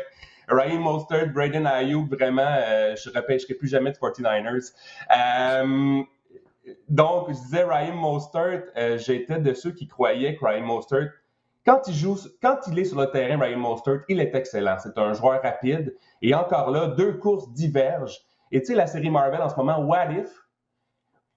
[0.49, 4.73] Raheem Mostert, Braden Ayuk, vraiment, euh, je ne repêcherai plus jamais de 49ers.
[5.15, 6.03] Euh,
[6.89, 11.11] donc, je disais Raheem Mostert, euh, j'étais de ceux qui croyaient que Raheem Mostert,
[11.65, 14.77] quand il joue, quand il est sur le terrain, Raheem Mostert, il est excellent.
[14.79, 15.95] C'est un joueur rapide.
[16.21, 18.19] Et encore là, deux courses divergent.
[18.51, 20.29] Et tu sais, la série Marvel en ce moment, What If,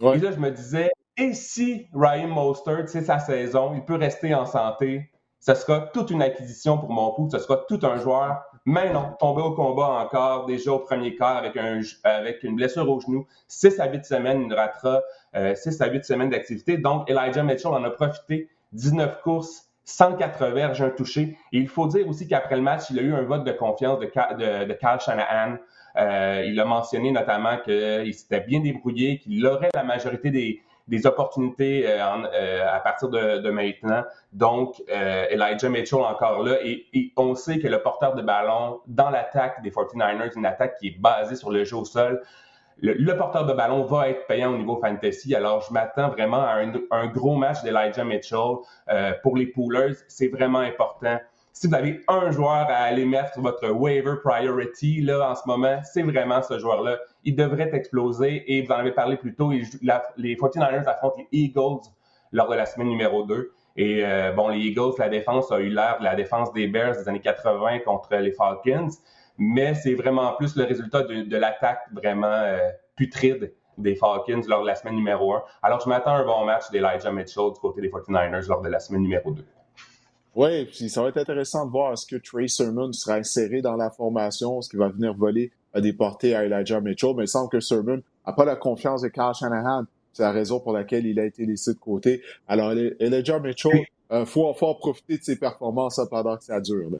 [0.00, 4.34] et là, je me disais, et si Ryan Mostert, c'est sa saison, il peut rester
[4.34, 8.42] en santé, ce sera toute une acquisition pour mon pouls, ce sera tout un joueur.
[8.66, 12.88] Mais non, tombé au combat encore, déjà au premier quart avec, un, avec une blessure
[12.88, 13.26] au genou.
[13.48, 15.00] 6 à 8 semaines, il ratera
[15.32, 16.76] 6 euh, à 8 semaines d'activité.
[16.76, 21.38] Donc, Elijah Mitchell en a profité 19 courses, 104 verges, un touché.
[21.52, 23.98] Et il faut dire aussi qu'après le match, il a eu un vote de confiance
[23.98, 25.56] de, de, de Kyle Shanahan.
[25.96, 31.84] Euh, il a mentionné notamment qu'il s'était bien débrouillé, qu'il aurait la majorité des, opportunités
[31.86, 31.98] euh,
[32.34, 34.02] euh, à partir de, maintenant.
[34.32, 36.56] Donc, Elijah Mitchell encore là.
[36.64, 40.88] Et, on sait que le porteur de ballon dans l'attaque des 49ers, une attaque qui
[40.88, 42.22] est basée sur le jeu au sol,
[42.82, 45.34] le, porteur de ballon va être payant au niveau fantasy.
[45.34, 48.56] Alors, je m'attends vraiment à un, gros match d'Elijah Mitchell.
[49.22, 51.18] Pour les poolers, c'est vraiment important.
[51.52, 55.80] Si vous avez un joueur à aller mettre votre waiver priority là en ce moment,
[55.84, 56.98] c'est vraiment ce joueur-là.
[57.24, 59.50] Il devrait exploser et vous en avez parlé plus tôt.
[59.50, 61.88] les 49ers affrontent les Eagles
[62.32, 63.52] lors de la semaine numéro 2.
[63.76, 66.92] Et euh, bon, les Eagles, la défense a eu l'air de la défense des Bears
[66.92, 68.90] des années 80 contre les Falcons
[69.40, 72.58] mais c'est vraiment plus le résultat de, l'attaque vraiment euh,
[72.94, 75.42] putride des Falcons lors de la semaine numéro 1.
[75.62, 78.68] Alors, je m'attends à un bon match d'Elijah Mitchell du côté des 49ers lors de
[78.68, 79.42] la semaine numéro 2.
[80.36, 83.76] Oui, puis ça va être intéressant de voir est-ce que Trey Sermon sera inséré dans
[83.76, 87.28] la formation, est-ce qu'il va venir voler à des portées à Elijah Mitchell, mais il
[87.28, 89.84] semble que Sermon n'a pas la confiance de Kyle Shanahan.
[90.12, 92.22] C'est la raison pour laquelle il a été laissé de côté.
[92.48, 96.90] Alors, Elijah Mitchell, il euh, faut, profiter de ses performances pendant que ça dure.
[96.90, 96.98] Là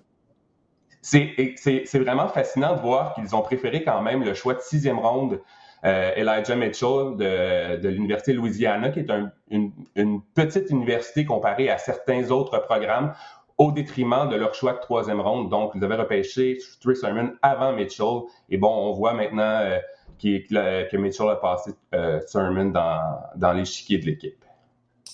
[1.03, 5.41] c'est vraiment fascinant de voir qu'ils ont préféré quand même le choix de sixième ronde
[5.85, 9.11] euh, Elijah Mitchell de, de l'Université Louisiana, qui est
[9.51, 13.15] une, petite université comparée à certains autres programmes,
[13.59, 15.51] au détriment de leur choix de troisième ronde.
[15.51, 18.23] Donc, ils avaient repêché Trey Sermon avant Mitchell.
[18.49, 19.79] Et bon, on voit maintenant euh,
[20.23, 24.45] que Mitchell a passé euh, Sermon dans, l'échiquier de l'équipe.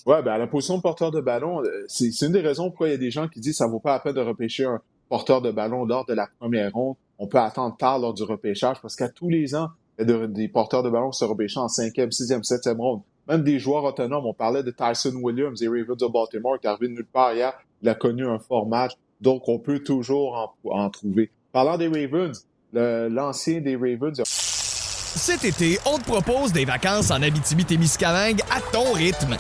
[0.04, 2.92] Ouais, ben la position de porteur de ballon, euh, c'est une des raisons pourquoi il
[2.92, 4.80] y a des gens qui disent que ça vaut pas la peine de repêcher un,
[5.08, 6.96] porteur de ballon lors de la première ronde.
[7.18, 9.68] On peut attendre tard lors du repêchage parce qu'à tous les ans,
[9.98, 13.00] des porteurs de ballon qui se repêchent en cinquième, sixième, septième ronde.
[13.28, 14.26] Même des joueurs autonomes.
[14.26, 17.52] On parlait de Tyson Williams et Ravens de Baltimore qui est arrivé nulle part hier.
[17.82, 18.92] Il a connu un fort match.
[19.20, 21.30] Donc, on peut toujours en, trouver.
[21.52, 24.22] Parlant des Ravens, l'ancien des Ravens...
[24.24, 29.36] Cet été, on te propose des vacances en Abitibi-Témiscamingue à ton rythme.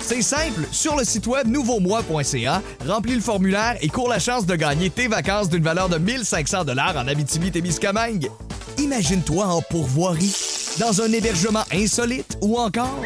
[0.00, 4.56] C'est simple, sur le site web nouveaumois.ca, remplis le formulaire et cours la chance de
[4.56, 8.28] gagner tes vacances d'une valeur de 1500 dollars en Abitibi-Témiscamingue.
[8.78, 10.34] Imagine-toi en pourvoirie,
[10.78, 13.02] dans un hébergement insolite ou encore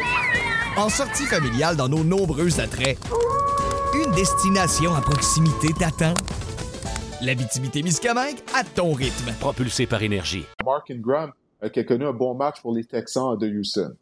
[0.77, 2.97] en sortie familiale dans nos nombreux attraits.
[3.93, 6.13] Une destination à proximité t'attend.
[7.21, 9.31] L'Abitibi-Témiscamingue à ton rythme.
[9.39, 10.45] Propulsé par énergie.
[10.65, 11.31] Mark Ingram
[11.63, 13.95] euh, qui a connu un bon match pour les Texans de Houston.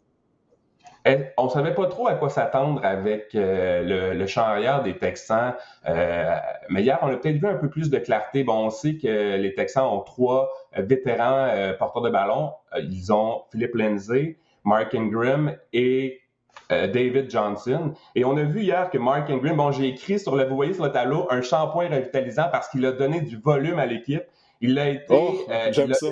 [1.06, 4.98] Eh, on savait pas trop à quoi s'attendre avec euh, le, le, champ arrière des
[4.98, 5.54] Texans.
[5.88, 6.36] Euh,
[6.70, 8.46] mais hier, on a peut-être vu un peu plus de clarté.
[8.46, 12.54] Bon, on sait que les Texans ont trois vétérans euh, porteurs de ballon.
[12.78, 16.22] Ils ont Philippe Lindsay, Mark Ingram et
[16.70, 17.94] David Johnson.
[18.16, 20.74] Et on a vu hier que Mark Ingram, bon, j'ai écrit sur le, vous voyez
[20.74, 24.24] sur le tableau, un shampoing revitalisant parce qu'il a donné du volume à l'équipe.
[24.60, 25.06] Il a été.
[25.10, 25.36] Oh,
[25.72, 26.08] j'aime ça.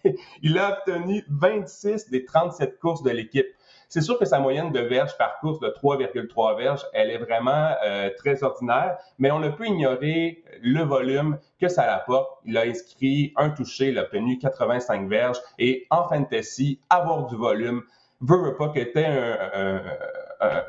[0.42, 3.48] il a obtenu 26 des 37 courses de l'équipe.
[3.90, 7.72] C'est sûr que sa moyenne de verges par course de 3,3 verges, elle est vraiment
[7.84, 12.30] euh, très ordinaire, mais on ne peut ignorer le volume que ça apporte.
[12.46, 17.36] Il a inscrit un touché, il a obtenu 85 verges et en fantasy, avoir du
[17.36, 17.82] volume,
[18.22, 19.82] veut, pas que tu aies un,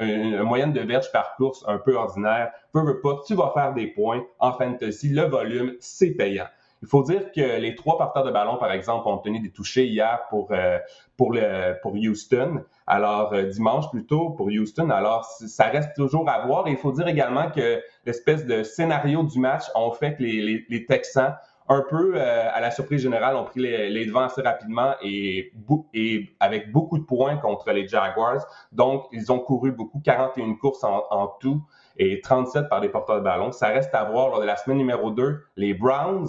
[0.00, 3.74] une moyenne de verges par course un peu ordinaire, veut, veut pas, tu vas faire
[3.74, 6.46] des points en fantasy, le volume, c'est payant.
[6.82, 9.86] Il faut dire que les trois porteurs de ballon, par exemple, ont obtenu des touchés
[9.86, 10.78] hier pour, euh,
[11.16, 12.64] pour, le, pour Houston.
[12.86, 14.88] Alors, euh, dimanche plutôt pour Houston.
[14.90, 16.66] Alors, ça reste toujours à voir.
[16.68, 20.40] Et il faut dire également que l'espèce de scénario du match ont fait que les,
[20.40, 21.34] les, les Texans,
[21.68, 25.52] un peu euh, à la surprise générale, ont pris les, les devants assez rapidement et,
[25.92, 28.46] et avec beaucoup de points contre les Jaguars.
[28.72, 31.62] Donc, ils ont couru beaucoup, 41 courses en, en tout
[31.96, 33.52] et 37 par des porteurs de ballon.
[33.52, 35.44] Ça reste à voir lors de la semaine numéro 2.
[35.56, 36.26] Les Browns,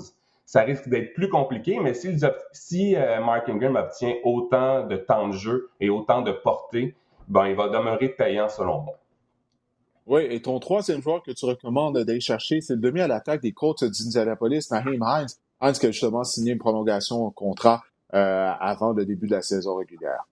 [0.52, 5.34] ça risque d'être plus compliqué, mais si, euh, Mark Ingram obtient autant de temps de
[5.34, 6.94] jeu et autant de portée,
[7.30, 9.00] ben, il va demeurer payant selon moi.
[10.08, 13.42] Oui, et ton troisième joueur que tu recommandes d'aller chercher, c'est le demi à l'attaque
[13.42, 15.30] des Colts d'Indianapolis, Naheem Hines.
[15.62, 17.82] Hines qui a justement signé une prolongation au contrat
[18.14, 20.28] euh, avant le début de la saison régulière.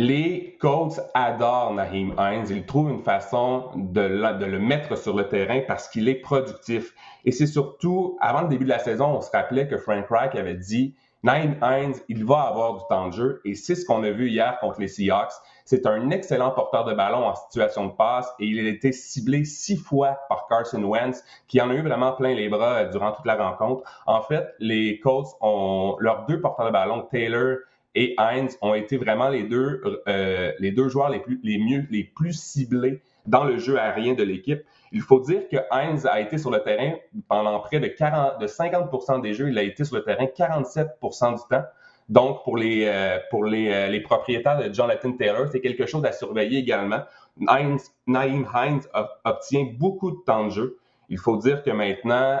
[0.00, 2.46] Les Colts adorent Naheem Hines.
[2.50, 6.94] Ils trouvent une façon de, le mettre sur le terrain parce qu'il est productif.
[7.24, 10.36] Et c'est surtout, avant le début de la saison, on se rappelait que Frank Reich
[10.36, 10.94] avait dit
[11.24, 13.40] Naheem Hines, il va avoir du temps de jeu.
[13.44, 15.32] Et c'est ce qu'on a vu hier contre les Seahawks.
[15.64, 19.44] C'est un excellent porteur de ballon en situation de passe et il a été ciblé
[19.44, 23.26] six fois par Carson Wentz, qui en a eu vraiment plein les bras durant toute
[23.26, 23.82] la rencontre.
[24.06, 27.56] En fait, les Colts ont leurs deux porteurs de ballon, Taylor
[27.98, 31.84] et Hines ont été vraiment les deux, euh, les deux joueurs les, plus, les mieux,
[31.90, 34.62] les plus ciblés dans le jeu aérien de l'équipe.
[34.92, 36.92] Il faut dire que Hines a été sur le terrain
[37.28, 39.48] pendant près de, 40, de 50% des jeux.
[39.48, 41.64] Il a été sur le terrain 47% du temps.
[42.08, 46.04] Donc, pour les, euh, pour les, euh, les, propriétaires de Jonathan Taylor, c'est quelque chose
[46.04, 47.00] à surveiller également.
[47.48, 48.82] Hines, Naïm Hines
[49.24, 50.78] obtient beaucoup de temps de jeu.
[51.08, 52.38] Il faut dire que maintenant,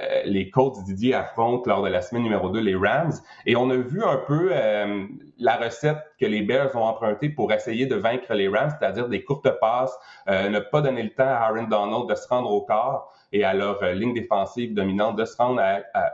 [0.00, 3.12] euh, les Colts Didier affrontent lors de la semaine numéro 2 les Rams.
[3.44, 5.04] Et on a vu un peu euh,
[5.38, 9.22] la recette que les Bears ont empruntée pour essayer de vaincre les Rams, c'est-à-dire des
[9.22, 9.96] courtes passes,
[10.28, 13.44] euh, ne pas donner le temps à Aaron Donald de se rendre au corps et
[13.44, 15.62] à leur ligne défensive dominante de se rendre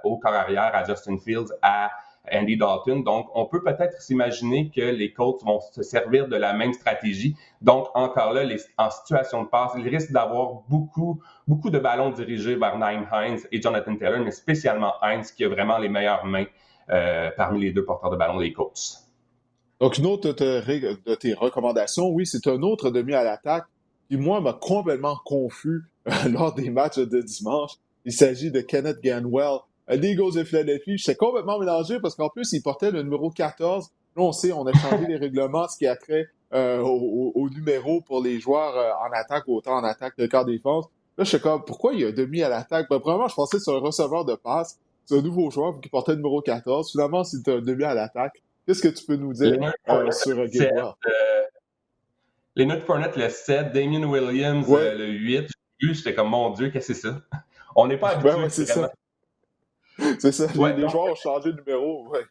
[0.05, 1.91] au corps arrière, à Justin Fields, à
[2.33, 3.03] Andy Dalton.
[3.03, 7.37] Donc, on peut peut-être s'imaginer que les Colts vont se servir de la même stratégie.
[7.61, 8.45] Donc, encore là,
[8.79, 13.41] en situation de passe, ils risquent d'avoir beaucoup, beaucoup de ballons dirigés vers Naim Hines
[13.53, 16.47] et Jonathan Taylor, mais spécialement Hines qui a vraiment les meilleures mains
[16.91, 19.05] euh, parmi les deux porteurs de ballon des Colts.
[19.81, 23.67] Donc, une autre de tes recommandations, oui, c'est un autre demi à l'attaque
[24.09, 25.83] qui, moi, m'a complètement confus
[26.31, 27.73] lors des matchs de dimanche.
[28.05, 29.59] Il s'agit de Kenneth Ganwell,
[29.97, 30.99] des Eagles de Philadelphie.
[30.99, 33.91] J'étais complètement mélangé parce qu'en plus, il portait le numéro 14.
[34.17, 38.01] Là, on sait, on a changé les règlements, ce qui a trait euh, au, numéro
[38.01, 40.87] pour les joueurs euh, en attaque, autant en attaque que qu'en défense.
[41.17, 42.87] Là, je sais comme, pourquoi il y a demi à l'attaque?
[42.89, 44.79] Ben, premièrement, je pensais que c'est un receveur de passe.
[45.05, 46.91] C'est un nouveau joueur qui portait le numéro 14.
[46.91, 48.43] Finalement, c'est un demi à l'attaque.
[48.67, 49.59] Qu'est-ce que tu peux nous dire
[49.89, 50.93] euh, sur Gabriel?
[52.57, 55.49] les notes Fournette, le 7, Damien Williams, le 8.
[55.81, 57.21] J'étais comme, mon Dieu, qu'est-ce que c'est ça?
[57.77, 58.31] On n'est pas habitué.
[58.33, 58.91] Ouais, c'est ça.
[60.19, 62.09] C'est ça, les, joueurs ont changé de numéro.
[62.09, 62.25] Ouais.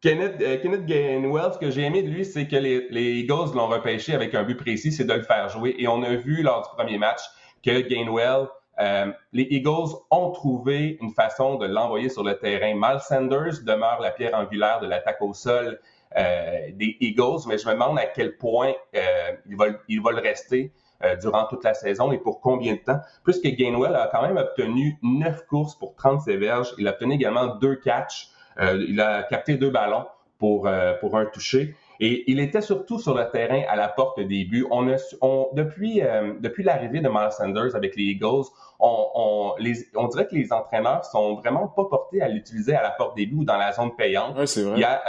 [0.00, 3.66] Kenneth, euh, Kenneth Gainwell, ce que j'ai aimé de lui, c'est que les, Eagles l'ont
[3.66, 5.74] repêché avec un but précis, c'est de le faire jouer.
[5.78, 7.20] Et on a vu lors du premier match
[7.64, 8.46] que Gainwell,
[8.78, 12.76] euh, les Eagles ont trouvé une façon de l'envoyer sur le terrain.
[12.76, 15.80] Mal Sanders demeure la pierre angulaire de l'attaque au sol
[16.16, 20.20] euh, des Eagles, mais je me demande à quel point il va, il, va, le
[20.20, 20.72] rester.
[21.04, 24.36] Euh, durant toute la saison et pour combien de temps, puisque Gainwell a quand même
[24.36, 26.74] obtenu neuf courses pour 30 verges.
[26.76, 28.30] Il a obtenu également deux catchs.
[28.58, 30.06] Euh, il a capté deux ballons
[30.38, 31.76] pour, euh, pour un toucher.
[32.00, 34.66] Et il était surtout sur le terrain à la porte des buts.
[34.72, 36.00] On a, on, depuis
[36.40, 38.46] depuis l'arrivée de Miles Sanders avec les Eagles,
[38.80, 42.82] on, on, les, on dirait que les entraîneurs sont vraiment pas portés à l'utiliser à
[42.82, 44.36] la porte des buts ou dans la zone payante.
[44.36, 44.78] Ouais, c'est vrai.
[44.78, 45.00] Il y a,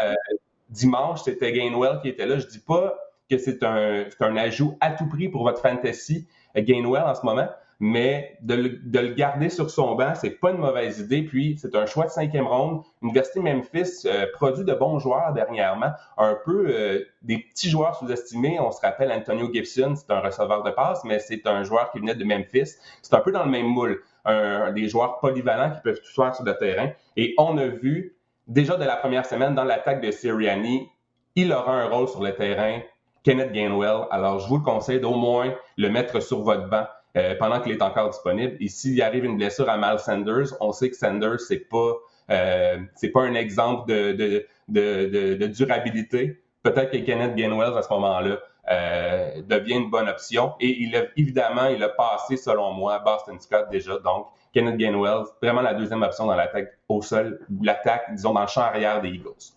[0.70, 2.38] dimanche, c'était Gainwell qui était là.
[2.38, 2.96] Je dis pas
[3.30, 7.48] que c'est un, un, ajout à tout prix pour votre fantasy Gainwell en ce moment,
[7.80, 11.24] mais de le, de le garder sur son banc, c'est pas une mauvaise idée.
[11.24, 12.84] Puis c'est un choix de cinquième ronde.
[13.02, 18.60] Université Memphis euh, produit de bons joueurs dernièrement, un peu euh, des petits joueurs sous-estimés.
[18.60, 22.00] On se rappelle Antonio Gibson, c'est un receveur de passe, mais c'est un joueur qui
[22.00, 22.76] venait de Memphis.
[23.02, 26.36] C'est un peu dans le même moule, un, des joueurs polyvalents qui peuvent tout faire
[26.36, 26.90] sur le terrain.
[27.16, 28.18] Et on a vu
[28.48, 30.90] déjà de la première semaine dans l'attaque de Sirianni,
[31.36, 32.82] il aura un rôle sur le terrain
[33.30, 34.08] Kenneth Gainwell.
[34.10, 37.72] Alors, je vous le conseille d'au moins le mettre sur votre banc euh, pendant qu'il
[37.72, 38.58] est encore disponible.
[38.60, 41.94] Et s'il arrive une blessure à Mal Sanders, on sait que Sanders, c'est pas,
[42.32, 46.42] euh, c'est pas un exemple de, de, de, durabilité.
[46.64, 48.40] Peut-être que Kenneth Gainwell, à ce moment-là,
[48.72, 50.54] euh, devient une bonne option.
[50.60, 54.00] Et il a, évidemment, il a passé, selon moi, Boston Scott déjà.
[54.00, 54.26] Donc,
[54.56, 58.48] Kenneth Gainwell, vraiment la deuxième option dans l'attaque au sol, ou l'attaque, disons, dans le
[58.48, 59.54] champ arrière des Eagles.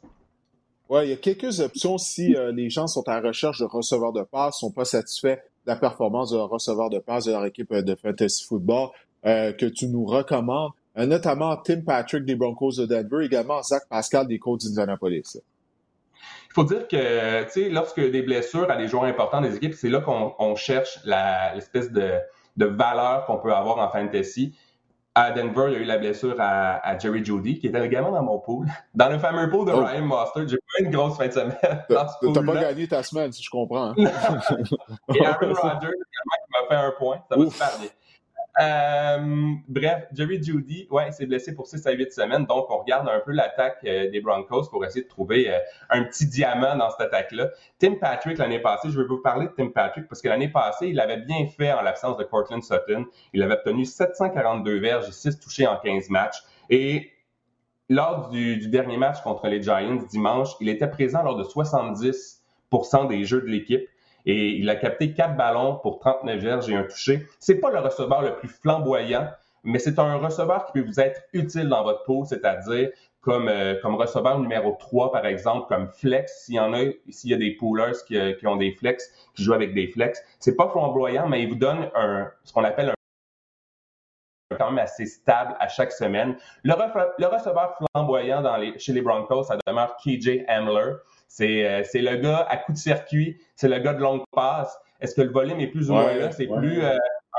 [0.89, 4.13] Oui, il y a quelques options si euh, les gens sont en recherche de receveurs
[4.13, 7.73] de passe, sont pas satisfaits de la performance de receveur de passe de leur équipe
[7.73, 8.91] euh, de fantasy football,
[9.25, 14.27] euh, que tu nous recommandes, notamment Tim Patrick des Broncos de Denver, également Zach Pascal
[14.27, 15.39] des Colts d'Indianapolis.
[16.51, 19.75] Il faut dire que, tu sais, lorsque des blessures à des joueurs importants des équipes,
[19.75, 24.55] c'est là qu'on cherche l'espèce de valeur qu'on peut avoir en fantasy
[25.15, 28.23] à Denver, il y a eu la blessure à, Jerry Judy, qui était également dans
[28.23, 28.67] mon pool.
[28.95, 29.85] Dans le fameux pool de oh.
[29.85, 31.57] Ryan Mostert, j'ai pas une grosse fin de semaine.
[31.89, 33.91] T'as pas gagné ta semaine, si je comprends.
[33.91, 33.95] Hein.
[35.15, 37.19] Et Aaron Rodgers, également, qui m'a fait un point.
[37.31, 37.89] Ça va super bien.
[38.61, 42.45] Euh, bref, Jerry Judy, ouais, il s'est blessé pour 6 à 8 semaines.
[42.45, 46.05] Donc, on regarde un peu l'attaque euh, des Broncos pour essayer de trouver euh, un
[46.05, 47.51] petit diamant dans cette attaque-là.
[47.79, 50.89] Tim Patrick, l'année passée, je vais vous parler de Tim Patrick parce que l'année passée,
[50.89, 53.07] il avait bien fait en l'absence de Cortland Sutton.
[53.33, 56.43] Il avait obtenu 742 verges et 6 touchés en 15 matchs.
[56.69, 57.11] Et
[57.89, 63.25] lors du dernier match contre les Giants dimanche, il était présent lors de 70% des
[63.25, 63.89] jeux de l'équipe
[64.27, 67.27] et il a capté quatre ballons pour 39 verges et un touché.
[67.39, 69.29] C'est pas le receveur le plus flamboyant,
[69.65, 73.77] mais c'est un receveur qui peut vous être utile dans votre pot, c'est-à-dire comme, euh,
[73.81, 77.37] comme receveur numéro 3, par exemple, comme flex, s'il y en a, s'il y a
[77.37, 80.21] des poolers qui, euh, qui, ont des flex, qui jouent avec des flex.
[80.41, 82.93] C'est pas flamboyant, mais il vous donne un, ce qu'on appelle
[84.59, 86.37] quand même assez stable à chaque semaine.
[86.65, 86.75] Le,
[87.27, 90.95] receveur flamboyant dans les, chez les Broncos, ça demeure KJ Hamler.
[91.35, 91.49] C'est
[91.95, 94.79] le gars à coup de circuit, c'est le gars de longue passe.
[95.01, 96.31] Est-ce que le volume est plus ou moins là?
[96.31, 96.83] C'est plus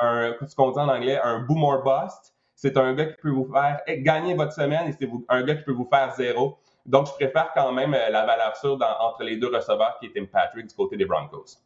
[0.02, 2.34] un, ce qu'on dit en anglais, un boom or bust.
[2.56, 5.64] C'est un gars qui peut vous faire gagner votre semaine et c'est un gars qui
[5.64, 6.58] peut vous faire zéro.
[6.86, 10.12] Donc, je préfère quand même euh, la valeur sûre entre les deux receveurs qui est
[10.16, 11.58] Tim Patrick du côté des Broncos.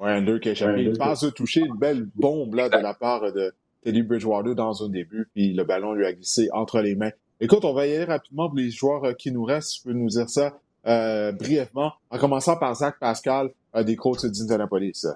[0.00, 2.78] Oui, un deux qui a échappé une passe de toucher, une belle bombe là, de
[2.78, 6.80] la part de Teddy Bridgewater dans un début, puis le ballon lui a glissé entre
[6.80, 7.12] les mains.
[7.40, 9.76] Écoute, on va y aller rapidement pour les joueurs euh, qui nous restent.
[9.78, 15.06] Je peux nous dire ça euh, brièvement, en commençant par Zach Pascal des Colts d'Indianapolis.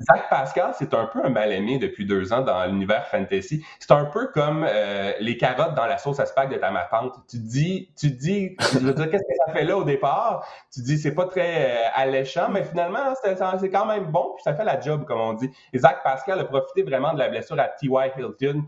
[0.00, 3.64] Zach Pascal, c'est un peu un mal-aimé depuis deux ans dans l'univers fantasy.
[3.80, 7.14] C'est un peu comme euh, les carottes dans la sauce à spag de ta tante.
[7.28, 10.46] Tu dis, tu dis, je veux dire, qu'est-ce que ça fait là au départ?
[10.72, 14.54] Tu dis, c'est pas très euh, alléchant, mais finalement, c'est quand même bon, puis ça
[14.54, 15.50] fait la job, comme on dit.
[15.72, 18.12] Et Zach Pascal a profité vraiment de la blessure à T.Y.
[18.18, 18.66] Hilton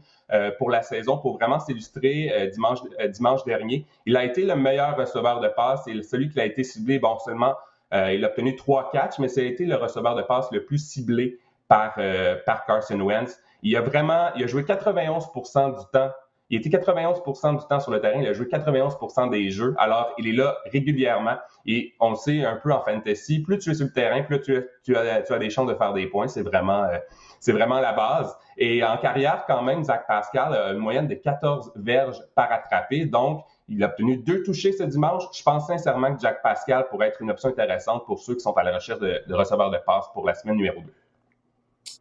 [0.59, 2.79] pour la saison pour vraiment s'illustrer dimanche,
[3.09, 3.85] dimanche dernier.
[4.07, 7.19] Il a été le meilleur receveur de passe et celui qui a été ciblé, bon,
[7.19, 7.55] seulement
[7.93, 10.65] euh, il a obtenu trois catchs, mais ça a été le receveur de passe le
[10.65, 13.39] plus ciblé par, euh, par Carson Wentz.
[13.63, 16.11] Il a vraiment, il a joué 91% du temps.
[16.51, 18.21] Il était 91% du temps sur le terrain.
[18.21, 19.75] Il a joué 91% des jeux.
[19.79, 21.37] Alors, il est là régulièrement.
[21.65, 24.41] Et on le sait un peu en fantasy, plus tu es sur le terrain, plus
[24.41, 26.27] tu, tu, as, tu as, des chances de faire des points.
[26.27, 26.99] C'est vraiment, euh,
[27.39, 28.37] c'est vraiment la base.
[28.57, 33.07] Et en carrière, quand même, Zach Pascal a une moyenne de 14 verges par attrapé.
[33.07, 35.23] Donc, il a obtenu deux touchés ce dimanche.
[35.33, 38.53] Je pense sincèrement que Jack Pascal pourrait être une option intéressante pour ceux qui sont
[38.55, 40.93] à la recherche de, receveurs de passe pour la semaine numéro 2.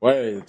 [0.01, 0.39] Oui,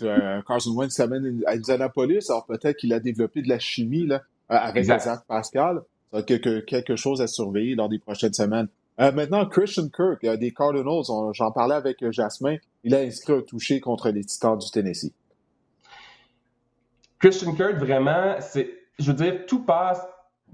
[0.47, 2.31] Carson Wentz s'amène à Indianapolis.
[2.31, 5.83] Alors peut-être qu'il a développé de la chimie là, euh, avec Zach Pascal.
[6.12, 8.68] Ça quelque, quelque chose à surveiller dans les prochaines semaines.
[9.01, 11.05] Euh, maintenant, Christian Kirk des Cardinals.
[11.33, 12.57] J'en parlais avec euh, Jasmin.
[12.85, 15.12] Il a inscrit un touché contre les Titans du Tennessee.
[17.18, 20.01] Christian Kirk, vraiment, c'est, je veux dire, tout passe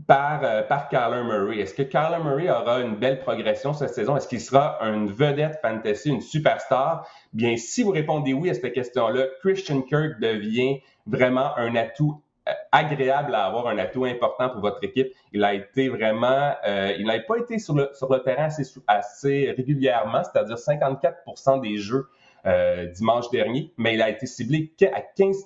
[0.07, 1.59] par, euh, par Kyler Murray.
[1.59, 4.16] Est-ce que Kyler Murray aura une belle progression cette saison?
[4.16, 7.07] Est-ce qu'il sera une vedette fantasy, une superstar?
[7.32, 12.53] Bien, si vous répondez oui à cette question-là, Christian Kirk devient vraiment un atout euh,
[12.72, 15.12] agréable à avoir, un atout important pour votre équipe.
[15.32, 18.64] Il a été vraiment, euh, il n'a pas été sur le, sur le terrain assez,
[18.86, 22.09] assez régulièrement, c'est-à-dire 54% des jeux
[22.94, 25.36] dimanche dernier, mais il a été ciblé à 15,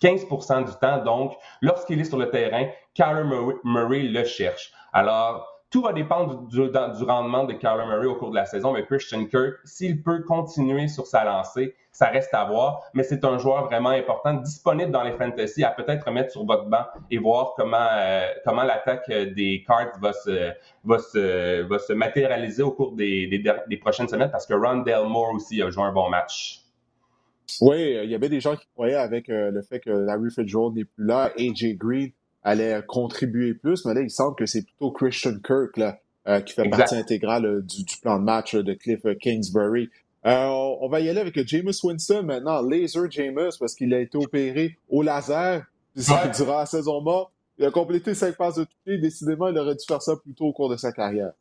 [0.00, 1.02] 15% du temps.
[1.04, 3.24] Donc, lorsqu'il est sur le terrain, Kyler
[3.64, 4.72] Murray, le cherche.
[4.92, 6.60] Alors, tout va dépendre du,
[7.04, 10.88] rendement de Kyler Murray au cours de la saison, mais Christian Kirk, s'il peut continuer
[10.88, 15.04] sur sa lancée, ça reste à voir, mais c'est un joueur vraiment important, disponible dans
[15.04, 19.64] les fantasy, à peut-être mettre sur votre banc et voir comment, euh, comment l'attaque des
[19.66, 20.50] Cards va se,
[20.84, 23.28] va, se, va se matérialiser au cours des,
[23.68, 26.62] des, prochaines semaines, parce que Ron Delmore aussi a joué un bon match.
[27.60, 30.74] Oui, il y avait des gens qui croyaient avec euh, le fait que Larry Fitzgerald
[30.74, 32.10] n'est plus là, AJ Green
[32.42, 36.54] allait contribuer plus, mais là, il semble que c'est plutôt Christian Kirk là, euh, qui
[36.54, 39.90] fait partie intégrale euh, du, plan de match de Cliff Kingsbury.
[40.24, 44.76] on va y aller avec Jameis Winston maintenant, Laser Jameis, parce qu'il a été opéré
[44.88, 47.32] au laser durant la saison morte.
[47.58, 48.98] Il a complété cinq passes de toucher.
[48.98, 51.32] Décidément, il aurait dû faire ça plus tôt au cours de sa carrière.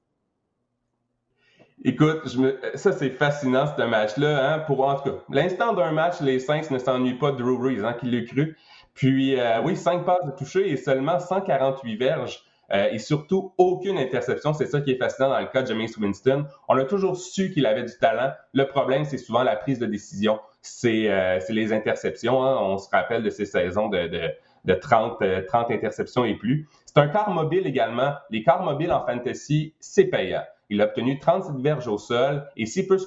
[1.85, 2.27] Écoute,
[2.75, 4.53] ça c'est fascinant ce match-là.
[4.53, 4.59] Hein?
[4.59, 7.85] Pour en tout cas, l'instant d'un match, les Saints ne s'ennuient pas de Drew Brees,
[7.85, 8.57] hein, qui l'a cru.
[8.93, 12.43] Puis euh, oui, cinq passes de toucher et seulement 148 verges.
[12.71, 14.53] Euh, et surtout aucune interception.
[14.53, 16.45] C'est ça qui est fascinant dans le cas de James Winston.
[16.67, 18.31] On a toujours su qu'il avait du talent.
[18.53, 20.39] Le problème, c'est souvent la prise de décision.
[20.61, 22.43] C'est euh, les interceptions.
[22.43, 22.57] Hein?
[22.61, 24.21] On se rappelle de ces saisons de, de,
[24.65, 26.67] de 30, 30 interceptions et plus.
[26.85, 28.13] C'est un quart mobile également.
[28.29, 30.43] Les quarts mobiles en fantasy, c'est payant.
[30.69, 32.47] Il a obtenu 37 verges au sol.
[32.55, 32.99] Et s'il peut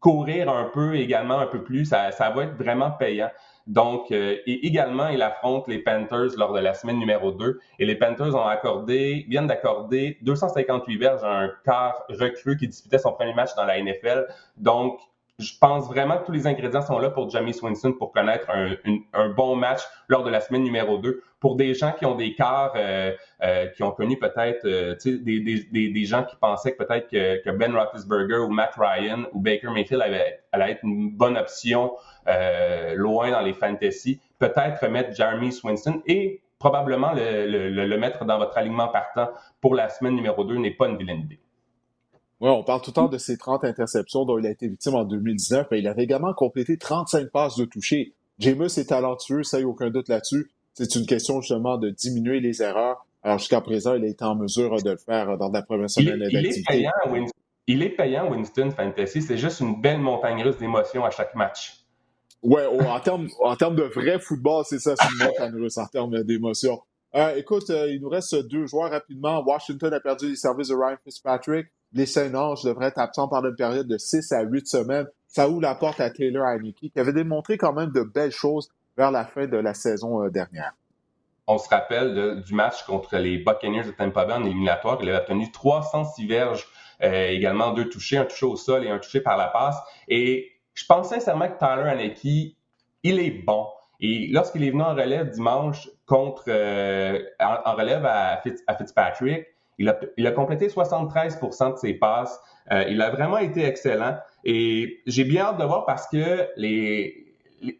[0.00, 3.30] courir un peu également, un peu plus, ça, va être vraiment payant.
[3.66, 7.58] Donc, euh, également, il affronte les Panthers lors de la semaine numéro 2.
[7.78, 12.98] Et les Panthers ont accordé, viennent d'accorder 258 verges à un quart recru qui disputait
[12.98, 14.26] son premier match dans la NFL.
[14.58, 15.00] Donc,
[15.40, 19.28] je pense vraiment que tous les ingrédients sont là pour Jamie Swinson pour connaître un,
[19.30, 21.22] bon match lors de la semaine numéro 2.
[21.40, 23.12] Pour des gens qui ont des quarts, euh,
[23.42, 27.50] euh, qui ont connu peut-être, euh, des, des, des, gens qui pensaient que peut-être que,
[27.50, 31.92] Ben Roethlisberger ou Matt Ryan ou Baker Mayfield allait, allait être une bonne option
[32.94, 38.38] loin dans les fantasy, peut-être mettre Jeremy Swinson et probablement le, le, le mettre dans
[38.38, 39.30] votre alignement partant
[39.60, 41.40] pour la semaine numéro 2 n'est pas une vilaine idée.
[42.44, 44.96] Oui, on parle tout le temps de ses 30 interceptions dont il a été victime
[44.96, 48.12] en 2019, mais il avait également complété 35 passes de toucher.
[48.38, 50.50] Jameis est talentueux, ça n'y a aucun doute là-dessus.
[50.74, 53.06] C'est une question justement de diminuer les erreurs.
[53.22, 56.18] Alors jusqu'à présent, il a été en mesure de le faire dans la première semaine
[56.18, 56.86] d'activité.
[57.66, 59.22] Il, est payant, Winston Fantasy.
[59.22, 61.86] C'est juste une belle montagne russe d'émotions à chaque match.
[62.42, 65.86] Ouais, en termes en termes de vrai football, c'est ça, c'est une montagne russe en
[65.86, 66.78] termes d'émotion.
[67.14, 69.42] Euh, écoute, euh, il nous reste deux joueurs rapidement.
[69.46, 71.68] Washington a perdu les services de Ryan Fitzpatrick.
[71.94, 75.06] Les Saint-Ange devraient être absents pendant une période de 6 à 8 semaines.
[75.26, 78.70] Ça ouvre la porte à Taylor Heineke, qui avait démontré quand même de belles choses
[78.96, 80.74] vers la fin de la saison euh, dernière.
[81.46, 84.98] On se rappelle du match contre les Buccaneers de Tampa Bay en éliminatoire.
[85.02, 86.66] Il avait obtenu 306 verges,
[87.00, 89.76] également deux touchés, un touché au sol et un touché par la passe.
[90.08, 92.56] Et je pense sincèrement que Tyler Heineke,
[93.02, 93.66] il est bon.
[94.00, 99.46] Et lorsqu'il est venu en relève dimanche contre euh, en, relève à, Fitzpatrick,
[99.78, 102.40] il a, il a, complété 73% de ses passes.
[102.72, 104.16] Euh, il a vraiment été excellent.
[104.44, 106.48] Et j'ai bien hâte de voir parce que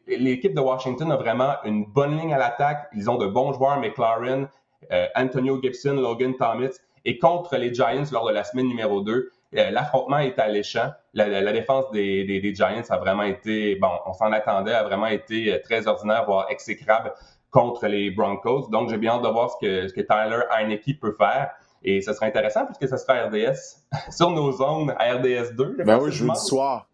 [0.06, 2.88] l'équipe de Washington a vraiment une bonne ligne à l'attaque.
[2.94, 4.48] Ils ont de bons joueurs, McLaren,
[4.92, 6.78] euh, Antonio Gibson, Logan Thomas.
[7.04, 10.90] Et contre les Giants lors de la semaine numéro 2, euh, l'affrontement est alléchant.
[11.12, 15.52] La, la, défense des, Giants a vraiment été, bon, on s'en attendait, a vraiment été
[15.52, 17.12] euh, très ordinaire, voire exécrable
[17.50, 18.68] contre les Broncos.
[18.70, 21.50] Donc, j'ai bien hâte de voir ce que, ce que Tyler Heineke peut faire.
[21.84, 25.76] Et ce sera intéressant puisque ça sera RDS sur nos zones à RDS 2.
[25.84, 26.88] Ben oui, jeudi soir.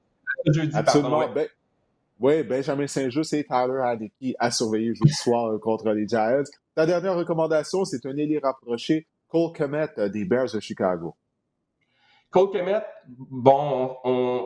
[0.46, 1.28] Jeudi, Absolument.
[1.28, 1.46] Ben,
[2.18, 6.42] oui, Benjamin Saint-Just et Tyler Heineke à surveiller jeudi soir euh, contre les Giants.
[6.74, 11.14] Ta dernière recommandation, c'est un élite rapproché, Cole Komet des Bears de Chicago.
[12.30, 13.96] Cole Kemet, bon,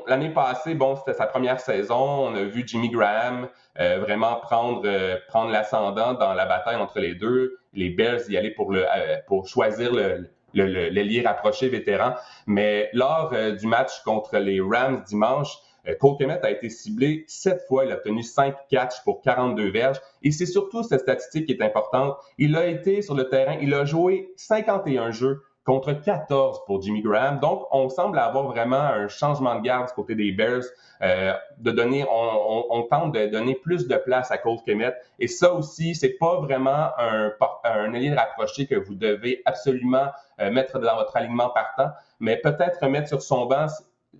[0.06, 2.28] l'année passée, bon, c'était sa première saison.
[2.28, 6.98] On a vu Jimmy Graham euh, vraiment prendre, euh, prendre l'ascendant dans la bataille entre
[6.98, 7.58] les deux.
[7.74, 12.14] Les Bears y aller pour, le, euh, pour choisir le, le, le, rapproché vétéran.
[12.46, 15.58] Mais lors du match contre les Rams dimanche,
[16.00, 17.84] Cole Kemet a été ciblé sept fois.
[17.84, 20.00] Il a obtenu cinq catchs pour 42 verges.
[20.22, 22.16] Et c'est surtout cette statistique qui est importante.
[22.38, 27.02] Il a été sur le terrain, il a joué 51 jeux contre 14 pour Jimmy
[27.02, 27.40] Graham.
[27.40, 30.64] Donc, on semble avoir vraiment un changement de garde du côté des Bears.
[31.02, 34.94] Euh, de donner, on, on, tente de donner plus de place à Cole Kemet.
[35.18, 37.32] Et ça aussi, c'est pas vraiment un,
[37.64, 40.08] un allié rapproché que vous devez absolument
[40.40, 43.66] euh, mettre dans votre alignement partant, mais peut-être mettre sur son banc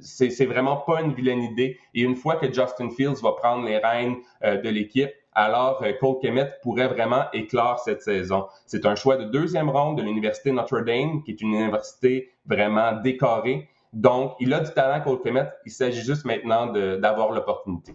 [0.00, 1.78] c'est vraiment pas une vilaine idée.
[1.94, 5.92] Et une fois que Justin Fields va prendre les rênes euh, de l'équipe, alors euh,
[6.00, 8.46] Cole Kemet pourrait vraiment éclore cette saison.
[8.66, 12.92] C'est un choix de deuxième ronde de l'Université Notre Dame, qui est une université vraiment
[13.00, 13.68] décorée.
[13.92, 15.48] Donc, il a du talent, Cole Kemet.
[15.66, 17.94] Il s'agit juste maintenant d'avoir l'opportunité.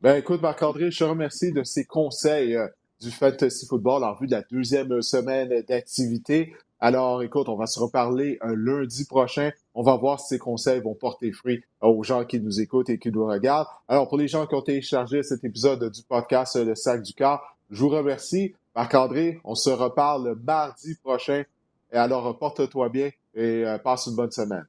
[0.00, 2.58] Ben, écoute, Marc-André, je te remercie de ces conseils
[3.00, 6.54] du Fantasy Football en vue de la deuxième semaine d'activité.
[6.80, 9.50] Alors, écoute, on va se reparler un lundi prochain.
[9.74, 12.98] On va voir si ces conseils vont porter fruit aux gens qui nous écoutent et
[12.98, 13.68] qui nous regardent.
[13.88, 17.56] Alors, pour les gens qui ont téléchargé cet épisode du podcast Le Sac du Car,
[17.70, 18.54] je vous remercie.
[18.74, 21.44] Marc-André, on se reparle mardi prochain.
[21.92, 24.66] Et alors, porte-toi bien et euh, passe une bonne semaine.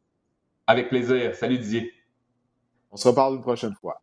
[0.68, 1.36] Avec plaisir.
[1.36, 1.91] Salut Didier.
[2.91, 4.01] On se reparle une prochaine fois.